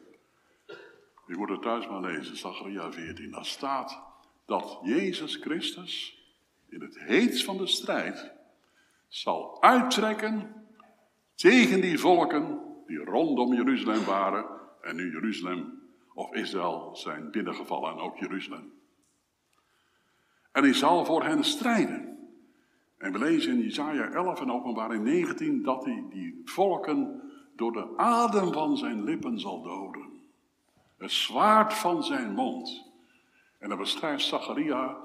Je 1.27 1.35
moet 1.37 1.49
het 1.49 1.61
thuis 1.61 1.87
maar 1.87 2.01
lezen, 2.01 2.37
Zacharia 2.37 2.91
14. 2.91 3.31
Daar 3.31 3.45
staat 3.45 4.01
dat 4.45 4.79
Jezus 4.83 5.35
Christus 5.35 6.23
in 6.69 6.81
het 6.81 6.99
heetst 6.99 7.43
van 7.43 7.57
de 7.57 7.67
strijd 7.67 8.31
zal 9.07 9.61
uittrekken 9.61 10.58
tegen 11.39 11.81
die 11.81 11.99
volken 11.99 12.59
die 12.87 13.03
rondom 13.03 13.53
Jeruzalem 13.53 14.05
waren 14.05 14.45
en 14.81 14.95
nu 14.95 15.11
Jeruzalem 15.11 15.81
of 16.13 16.33
Israël 16.33 16.89
zijn 16.93 17.31
binnengevallen 17.31 17.91
en 17.91 17.99
ook 17.99 18.17
Jeruzalem. 18.17 18.71
En 20.51 20.63
hij 20.63 20.73
zal 20.73 21.05
voor 21.05 21.23
hen 21.23 21.43
strijden. 21.43 22.17
En 22.97 23.11
we 23.11 23.19
lezen 23.19 23.53
in 23.53 23.65
Isaiah 23.65 24.13
11 24.13 24.41
en 24.41 24.51
openbaring 24.51 25.03
19 25.03 25.63
dat 25.63 25.85
hij 25.85 26.03
die 26.09 26.41
volken 26.45 27.21
door 27.55 27.71
de 27.71 27.97
adem 27.97 28.53
van 28.53 28.77
zijn 28.77 29.03
lippen 29.03 29.39
zal 29.39 29.61
doden. 29.61 30.07
Het 30.97 31.11
zwaard 31.11 31.73
van 31.73 32.03
zijn 32.03 32.33
mond. 32.33 32.91
En 33.57 33.69
dan 33.69 33.77
beschrijft 33.77 34.25
Zacharia 34.25 34.97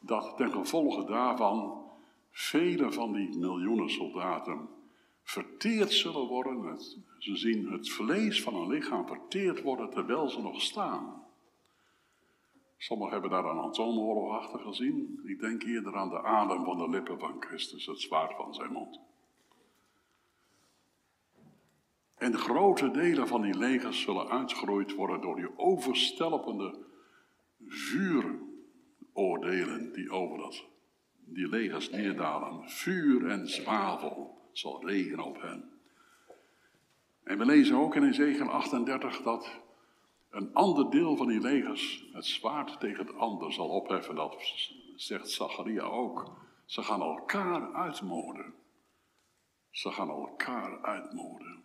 dat 0.00 0.36
ten 0.36 0.50
gevolge 0.50 1.04
daarvan 1.04 1.82
vele 2.30 2.92
van 2.92 3.12
die 3.12 3.38
miljoenen 3.38 3.90
soldaten 3.90 4.68
verteerd 5.22 5.92
zullen 5.92 6.26
worden. 6.26 6.80
ze 7.18 7.36
zien 7.36 7.72
het 7.72 7.90
vlees 7.90 8.42
van 8.42 8.54
een 8.54 8.68
lichaam 8.68 9.06
verteerd 9.06 9.62
worden 9.62 9.90
terwijl 9.90 10.28
ze 10.28 10.40
nog 10.40 10.60
staan. 10.60 11.24
Sommigen 12.76 13.12
hebben 13.12 13.30
daar 13.30 13.44
een 13.44 13.58
atoomoorlog 13.58 14.32
achter 14.32 14.60
gezien. 14.60 15.20
Ik 15.24 15.40
denk 15.40 15.62
eerder 15.62 15.96
aan 15.96 16.08
de 16.08 16.22
adem 16.22 16.64
van 16.64 16.78
de 16.78 16.88
lippen 16.88 17.18
van 17.18 17.36
Christus, 17.40 17.86
het 17.86 18.00
zwaard 18.00 18.36
van 18.36 18.54
zijn 18.54 18.72
mond. 18.72 19.00
En 22.14 22.38
grote 22.38 22.90
delen 22.90 23.28
van 23.28 23.42
die 23.42 23.58
legers 23.58 24.00
zullen 24.00 24.28
uitgeroeid 24.28 24.94
worden 24.94 25.20
door 25.20 25.36
die 25.36 25.58
overstelpende 25.58 26.78
vuuroordelen 27.66 29.92
die 29.92 30.10
over 30.10 30.38
dat, 30.38 30.64
die 31.24 31.48
legers 31.48 31.90
neerdalen. 31.90 32.70
Vuur 32.70 33.26
en 33.26 33.48
zwavel 33.48 34.39
zal 34.52 34.86
regenen 34.86 35.24
op 35.24 35.40
hen. 35.40 35.70
En 37.24 37.38
we 37.38 37.44
lezen 37.44 37.76
ook 37.76 37.94
in 37.94 38.08
Ezekiel 38.08 38.48
38 38.48 39.22
dat 39.22 39.60
een 40.30 40.54
ander 40.54 40.90
deel 40.90 41.16
van 41.16 41.26
die 41.26 41.40
legers 41.40 42.08
het 42.12 42.26
zwaard 42.26 42.80
tegen 42.80 43.06
het 43.06 43.16
ander 43.16 43.52
zal 43.52 43.68
opheffen. 43.68 44.14
Dat 44.14 44.36
zegt 44.96 45.30
Zacharia 45.30 45.82
ook. 45.82 46.32
Ze 46.64 46.82
gaan 46.82 47.00
elkaar 47.00 47.72
uitmoorden. 47.72 48.54
Ze 49.70 49.90
gaan 49.90 50.08
elkaar 50.08 50.82
uitmoorden. 50.82 51.64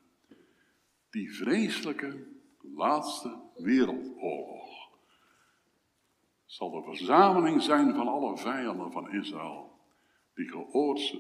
Die 1.10 1.36
vreselijke 1.36 2.28
laatste 2.62 3.40
wereldoorlog 3.56 4.90
zal 6.46 6.72
de 6.72 6.82
verzameling 6.84 7.62
zijn 7.62 7.96
van 7.96 8.08
alle 8.08 8.38
vijanden 8.38 8.92
van 8.92 9.12
Israël, 9.12 9.75
die 10.36 10.50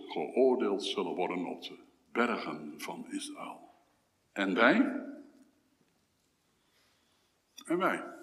geoordeeld 0.07 0.84
zullen 0.84 1.16
worden 1.16 1.45
op 1.45 1.61
de 1.61 1.78
bergen 2.11 2.82
van 2.82 3.11
Israël. 3.11 3.74
En 4.32 4.53
wij? 4.53 4.76
En 7.66 7.78
wij. 7.78 8.13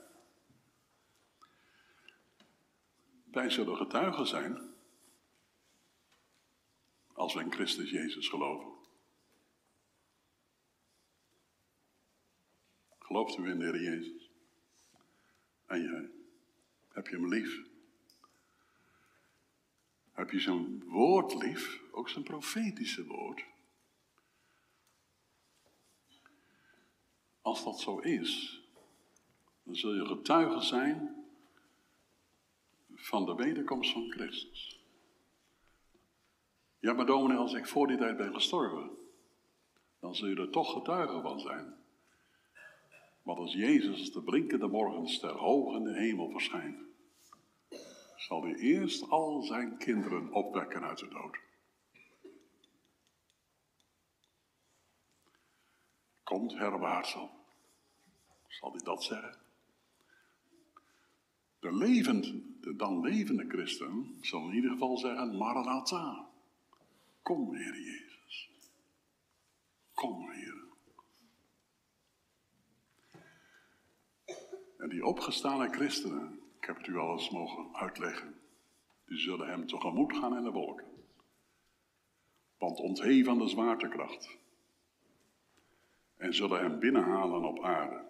Wij 3.24 3.50
zullen 3.50 3.76
getuigen 3.76 4.26
zijn 4.26 4.70
als 7.12 7.34
we 7.34 7.40
in 7.40 7.52
Christus 7.52 7.90
Jezus 7.90 8.28
geloven. 8.28 8.72
Gelooft 12.98 13.38
u 13.38 13.48
in 13.48 13.58
de 13.58 13.64
Heer 13.64 13.82
Jezus? 13.82 14.30
En 15.66 15.82
jij? 15.82 16.10
Heb 16.88 17.06
je 17.06 17.16
hem 17.16 17.28
lief? 17.28 17.71
Heb 20.22 20.30
je 20.30 20.40
zijn 20.40 20.82
woord 20.84 21.34
lief? 21.34 21.82
Ook 21.90 22.08
zijn 22.08 22.24
profetische 22.24 23.06
woord? 23.06 23.44
Als 27.40 27.64
dat 27.64 27.80
zo 27.80 27.98
is, 27.98 28.62
dan 29.62 29.76
zul 29.76 29.94
je 29.94 30.06
getuige 30.06 30.60
zijn 30.60 31.24
van 32.94 33.24
de 33.24 33.34
wederkomst 33.34 33.92
van 33.92 34.10
Christus. 34.10 34.80
Ja, 36.78 36.92
maar 36.92 37.06
dominee, 37.06 37.36
als 37.36 37.54
ik 37.54 37.66
voor 37.66 37.86
die 37.86 37.96
tijd 37.96 38.16
ben 38.16 38.34
gestorven, 38.34 38.90
dan 40.00 40.14
zul 40.14 40.28
je 40.28 40.36
er 40.36 40.50
toch 40.50 40.72
getuige 40.72 41.20
van 41.20 41.40
zijn. 41.40 41.74
Want 43.22 43.38
als 43.38 43.52
Jezus 43.52 44.12
de 44.12 44.22
blinkende 44.22 44.66
morgenster 44.66 45.30
hoog 45.30 45.76
in 45.76 45.84
de 45.84 45.94
hemel 45.94 46.30
verschijnt, 46.30 46.91
zal 48.32 48.42
hij 48.42 48.54
eerst 48.54 49.08
al 49.08 49.42
zijn 49.42 49.76
kinderen 49.76 50.32
opwekken 50.32 50.82
uit 50.82 50.98
de 50.98 51.08
dood. 51.08 51.38
Komt 56.22 56.52
herwaarts 56.52 57.14
op, 57.14 57.30
zal 58.48 58.72
hij 58.72 58.82
dat 58.82 59.04
zeggen. 59.04 59.38
De, 61.58 61.72
levend, 61.72 62.24
de 62.62 62.76
dan 62.76 63.00
levende 63.00 63.48
christen 63.48 64.18
zal 64.20 64.48
in 64.48 64.54
ieder 64.54 64.70
geval 64.70 64.96
zeggen, 64.96 65.36
Maranatha, 65.36 66.28
kom 67.22 67.54
Heer 67.54 67.80
Jezus. 67.80 68.50
Kom 69.94 70.30
Heer. 70.30 70.64
En 74.78 74.88
die 74.88 75.04
opgestane 75.04 75.68
christenen, 75.68 76.41
ik 76.62 76.68
heb 76.68 76.76
het 76.76 76.86
u 76.86 76.96
al 76.96 77.12
eens 77.12 77.30
mogen 77.30 77.74
uitleggen, 77.74 78.40
die 79.04 79.18
zullen 79.18 79.48
hem 79.48 79.66
tegemoet 79.66 80.16
gaan 80.16 80.36
in 80.36 80.42
de 80.42 80.50
wolken. 80.50 80.86
Want 82.58 82.78
ontheven 82.78 83.38
de 83.38 83.48
zwaartekracht. 83.48 84.38
En 86.16 86.34
zullen 86.34 86.60
hem 86.60 86.78
binnenhalen 86.78 87.44
op 87.44 87.64
aarde. 87.64 88.04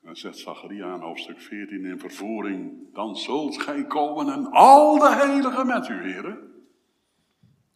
Dan 0.00 0.16
zegt 0.16 0.38
Zacharia 0.38 0.94
in 0.94 1.00
hoofdstuk 1.00 1.40
14 1.40 1.84
in 1.84 1.98
vervoering, 1.98 2.94
dan 2.94 3.16
zult 3.16 3.62
gij 3.62 3.86
komen 3.86 4.32
en 4.32 4.46
al 4.46 4.98
de 4.98 5.14
heiligen 5.14 5.66
met 5.66 5.88
u, 5.88 6.12
heren. 6.12 6.66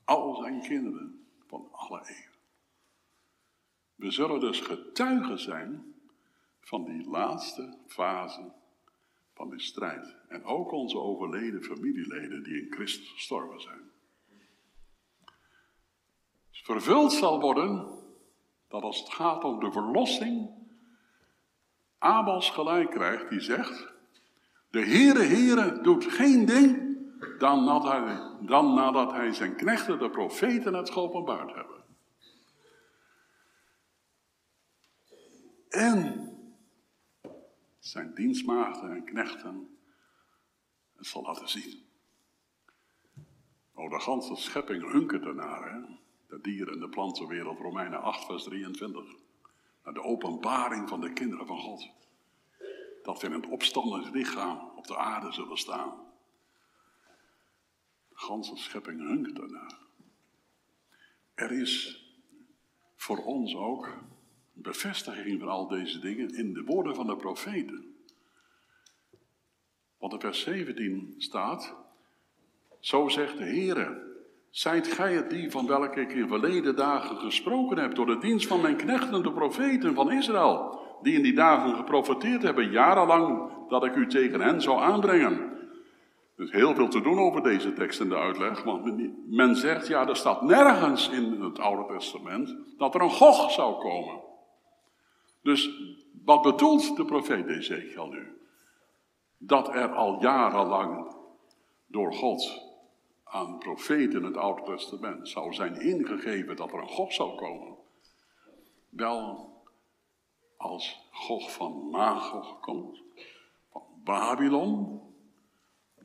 Al 0.05 0.35
zijn 0.35 0.61
kinderen 0.61 1.27
van 1.47 1.69
alle 1.73 1.99
eeuwen. 1.99 2.39
We 3.95 4.11
zullen 4.11 4.41
dus 4.41 4.61
getuigen 4.61 5.39
zijn 5.39 5.95
van 6.61 6.85
die 6.85 7.09
laatste 7.09 7.79
fase 7.87 8.61
van 9.35 9.51
de 9.51 9.61
strijd. 9.61 10.17
En 10.29 10.45
ook 10.45 10.73
onze 10.73 10.99
overleden 10.99 11.63
familieleden 11.63 12.43
die 12.43 12.63
in 12.63 12.73
Christus 12.73 13.11
gestorven 13.11 13.61
zijn. 13.61 13.91
Vervuld 16.51 17.13
zal 17.13 17.41
worden 17.41 18.01
dat 18.69 18.83
als 18.83 18.99
het 18.99 19.13
gaat 19.13 19.45
om 19.45 19.61
de 19.61 19.73
verlossing, 19.73 20.51
Abels 21.99 22.51
gelijk 22.51 22.91
krijgt 22.91 23.31
die 23.31 23.41
zegt, 23.41 23.93
de 24.71 24.85
Heere 24.85 25.23
Heere 25.23 25.81
doet 25.81 26.05
geen 26.05 26.47
ding 26.47 26.93
dan 27.39 27.65
nadat 27.65 27.93
hij, 27.93 28.21
dan 28.41 28.75
nadat 28.75 29.13
hij 29.13 29.33
zijn 29.33 29.57
knechten, 29.57 29.99
de 29.99 30.11
profeten, 30.11 30.75
het 30.75 30.91
geopenbaard 30.91 31.55
hebben. 31.55 31.85
En 35.69 36.32
zijn 37.85 38.15
dienstmaagden 38.15 38.91
en 38.91 39.05
knechten 39.05 39.79
het 40.97 41.07
zal 41.07 41.23
laten 41.23 41.49
zien. 41.49 41.83
Oh, 43.75 43.91
de 43.91 44.01
ganse 44.01 44.37
schepping 44.37 44.93
hunkert 44.93 45.25
ernaar, 45.25 45.73
hè? 45.73 45.81
De 46.29 46.41
dieren- 46.41 46.73
en 46.73 46.81
de 46.81 46.89
plantenwereld, 46.89 47.59
Romeinen 47.59 48.03
8, 48.03 48.25
vers 48.25 48.43
23. 48.43 49.05
Naar 49.85 49.95
de 49.95 50.03
openbaring 50.03 50.89
van 50.89 51.01
de 51.01 51.13
kinderen 51.13 51.47
van 51.47 51.59
God. 51.59 51.91
Dat 53.03 53.21
we 53.21 53.27
in 53.27 53.33
een 53.33 53.49
opstandend 53.51 54.15
lichaam 54.15 54.71
op 54.77 54.87
de 54.87 54.97
aarde 54.97 55.33
zullen 55.33 55.59
staan. 55.59 55.95
De 58.09 58.19
ganse 58.19 58.57
schepping 58.57 59.01
hunkert 59.01 59.39
ernaar. 59.39 59.79
Er 61.35 61.53
is 61.53 62.05
voor 62.97 63.25
ons 63.25 63.55
ook 63.55 63.89
bevestiging 64.53 65.41
van 65.41 65.49
al 65.49 65.69
deze 65.69 65.99
dingen 65.99 66.35
in 66.37 66.53
de 66.53 66.63
woorden 66.65 66.95
van 66.95 67.07
de 67.07 67.17
profeten. 67.17 67.95
Want 69.99 70.13
in 70.13 70.21
vers 70.21 70.41
17 70.41 71.15
staat, 71.19 71.75
zo 72.81 73.09
zegt 73.09 73.39
de 73.39 73.45
Heere, 73.45 74.11
zijt 74.51 74.89
gij 74.89 75.15
het 75.15 75.31
die 75.31 75.51
van 75.51 75.67
welke 75.67 76.01
ik 76.01 76.13
in 76.13 76.29
verleden 76.29 76.77
dagen 76.77 77.17
gesproken 77.17 77.79
heb 77.79 77.95
door 77.95 78.07
de 78.07 78.19
dienst 78.19 78.47
van 78.47 78.61
mijn 78.61 78.77
knechten, 78.77 79.23
de 79.23 79.33
profeten 79.33 79.95
van 79.95 80.13
Israël, 80.13 80.81
die 81.03 81.15
in 81.15 81.23
die 81.23 81.35
dagen 81.35 81.75
geprofeteerd 81.75 82.43
hebben, 82.43 82.71
jarenlang, 82.71 83.51
dat 83.69 83.85
ik 83.85 83.95
u 83.95 84.07
tegen 84.07 84.41
hen 84.41 84.61
zou 84.61 84.81
aanbrengen. 84.81 85.51
Er 86.37 86.45
is 86.45 86.51
heel 86.51 86.75
veel 86.75 86.89
te 86.89 87.01
doen 87.01 87.19
over 87.19 87.43
deze 87.43 87.73
tekst 87.73 88.01
in 88.01 88.09
de 88.09 88.17
uitleg, 88.17 88.63
want 88.63 89.01
men 89.27 89.57
zegt, 89.57 89.87
ja, 89.87 90.09
er 90.09 90.17
staat 90.17 90.43
nergens 90.43 91.09
in 91.09 91.41
het 91.43 91.59
Oude 91.59 91.95
Testament 91.95 92.57
dat 92.79 92.95
er 92.95 93.01
een 93.01 93.11
Gog 93.11 93.51
zou 93.51 93.81
komen. 93.81 94.31
Dus 95.43 95.71
wat 96.25 96.43
bedoelt 96.43 96.97
de 96.97 97.05
profeet 97.05 97.47
Ezekiel 97.47 98.07
nu? 98.07 98.41
Dat 99.39 99.69
er 99.69 99.93
al 99.93 100.21
jarenlang 100.21 101.17
door 101.87 102.15
God 102.15 102.71
aan 103.25 103.59
profeten 103.59 104.19
in 104.19 104.25
het 104.25 104.37
Oude 104.37 104.63
Testament 104.63 105.29
zou 105.29 105.53
zijn 105.53 105.81
ingegeven 105.81 106.57
dat 106.57 106.73
er 106.73 106.79
een 106.79 106.89
God 106.89 107.15
zou 107.15 107.37
komen. 107.37 107.77
Wel, 108.89 109.53
als 110.57 111.09
God 111.11 111.51
van 111.51 111.89
Magog 111.91 112.61
komt, 112.61 113.03
van 113.71 113.83
Babylon, 114.05 115.01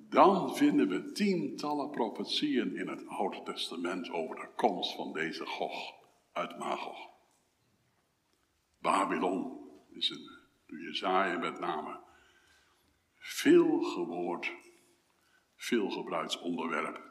dan 0.10 0.56
vinden 0.56 0.88
we 0.88 1.12
tientallen 1.12 1.90
profetieën 1.90 2.76
in 2.76 2.88
het 2.88 3.08
Oude 3.08 3.42
Testament 3.44 4.10
over 4.12 4.36
de 4.36 4.50
komst 4.56 4.96
van 4.96 5.14
deze 5.14 5.46
Gog 5.46 5.94
uit 6.32 6.58
Magog. 6.58 7.17
Babylon 8.88 9.60
is 9.90 10.10
een, 10.10 10.30
door 10.68 10.80
Jezaja 10.80 11.38
met 11.38 11.60
name, 11.60 12.00
veel 13.16 13.82
gewoord, 13.82 14.52
veel 15.56 15.90
gebruikt 15.90 16.42
onderwerp 16.42 17.02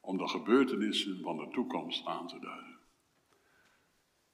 om 0.00 0.16
de 0.16 0.28
gebeurtenissen 0.28 1.20
van 1.22 1.36
de 1.36 1.48
toekomst 1.50 2.06
aan 2.06 2.26
te 2.26 2.38
duiden. 2.38 2.78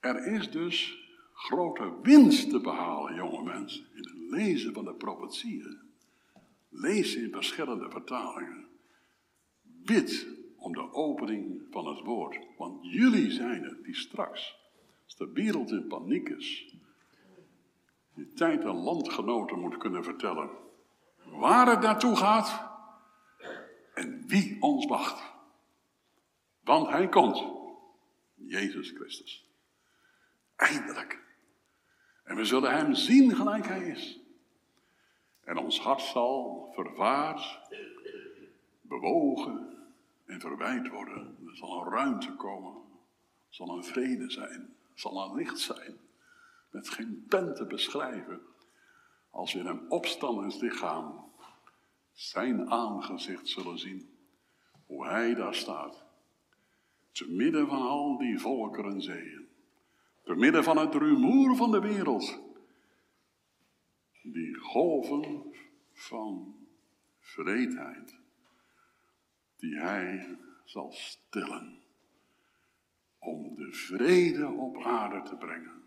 Er 0.00 0.26
is 0.26 0.50
dus 0.50 1.08
grote 1.32 1.98
winst 2.02 2.50
te 2.50 2.60
behalen, 2.60 3.14
jonge 3.14 3.42
mensen, 3.42 3.86
in 3.94 4.02
het 4.02 4.30
lezen 4.30 4.72
van 4.72 4.84
de 4.84 4.94
profetieën. 4.94 5.80
Lees 6.68 7.14
in 7.14 7.32
verschillende 7.32 7.90
vertalingen. 7.90 8.66
Bid 9.62 10.26
om 10.56 10.72
de 10.72 10.92
opening 10.92 11.66
van 11.70 11.86
het 11.86 12.00
woord, 12.04 12.38
want 12.56 12.78
jullie 12.82 13.30
zijn 13.30 13.62
het 13.62 13.84
die 13.84 13.96
straks 13.96 14.62
als 15.04 15.16
de 15.16 15.32
wereld 15.32 15.70
in 15.70 15.86
paniek 15.86 16.28
is, 16.28 16.74
die 18.14 18.32
tijd 18.32 18.64
aan 18.64 18.76
landgenoten 18.76 19.58
moet 19.58 19.76
kunnen 19.76 20.04
vertellen 20.04 20.50
waar 21.24 21.66
het 21.66 21.80
naartoe 21.80 22.16
gaat 22.16 22.72
en 23.94 24.26
wie 24.26 24.62
ons 24.62 24.86
wacht. 24.86 25.32
Want 26.60 26.88
hij 26.88 27.08
komt, 27.08 27.44
Jezus 28.34 28.90
Christus. 28.90 29.48
Eindelijk. 30.56 31.22
En 32.24 32.36
we 32.36 32.44
zullen 32.44 32.72
hem 32.72 32.94
zien 32.94 33.36
gelijk 33.36 33.66
hij 33.66 33.88
is. 33.88 34.20
En 35.44 35.56
ons 35.56 35.80
hart 35.80 36.00
zal 36.00 36.70
vervaard, 36.74 37.60
bewogen 38.80 39.76
en 40.24 40.40
verwijt 40.40 40.88
worden. 40.88 41.36
Er 41.46 41.56
zal 41.56 41.80
een 41.80 41.92
ruimte 41.92 42.32
komen. 42.32 42.72
Er 43.48 43.54
zal 43.54 43.76
een 43.76 43.84
vrede 43.84 44.30
zijn 44.30 44.76
zal 44.94 45.24
een 45.24 45.34
licht 45.34 45.58
zijn, 45.58 45.98
met 46.70 46.88
geen 46.88 47.24
pen 47.28 47.54
te 47.54 47.66
beschrijven, 47.66 48.40
als 49.30 49.54
in 49.54 49.66
een 49.66 49.90
opstandingslichaam 49.90 51.32
zijn 52.12 52.70
aangezicht 52.70 53.48
zullen 53.48 53.78
zien, 53.78 54.18
hoe 54.86 55.06
hij 55.06 55.34
daar 55.34 55.54
staat, 55.54 56.04
te 57.12 57.30
midden 57.30 57.68
van 57.68 57.82
al 57.82 58.18
die 58.18 58.38
volkeren 58.38 58.92
en 58.92 59.02
zeeën, 59.02 59.48
te 60.22 60.34
midden 60.34 60.64
van 60.64 60.76
het 60.76 60.94
rumoer 60.94 61.56
van 61.56 61.70
de 61.70 61.80
wereld, 61.80 62.40
die 64.22 64.54
golven 64.54 65.54
van 65.92 66.56
vreedheid, 67.18 68.18
die 69.56 69.76
hij 69.76 70.38
zal 70.64 70.92
stillen 70.92 71.83
om 73.24 73.54
de 73.56 73.72
vrede 73.72 74.46
op 74.46 74.82
aarde 74.82 75.22
te 75.22 75.36
brengen, 75.36 75.82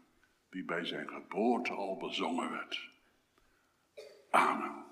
die 0.49 0.63
bij 0.63 0.85
zijn 0.85 1.09
geboorte 1.09 1.73
al 1.73 1.97
bezongen 1.97 2.51
werd. 2.51 2.89
Amen. 4.29 4.86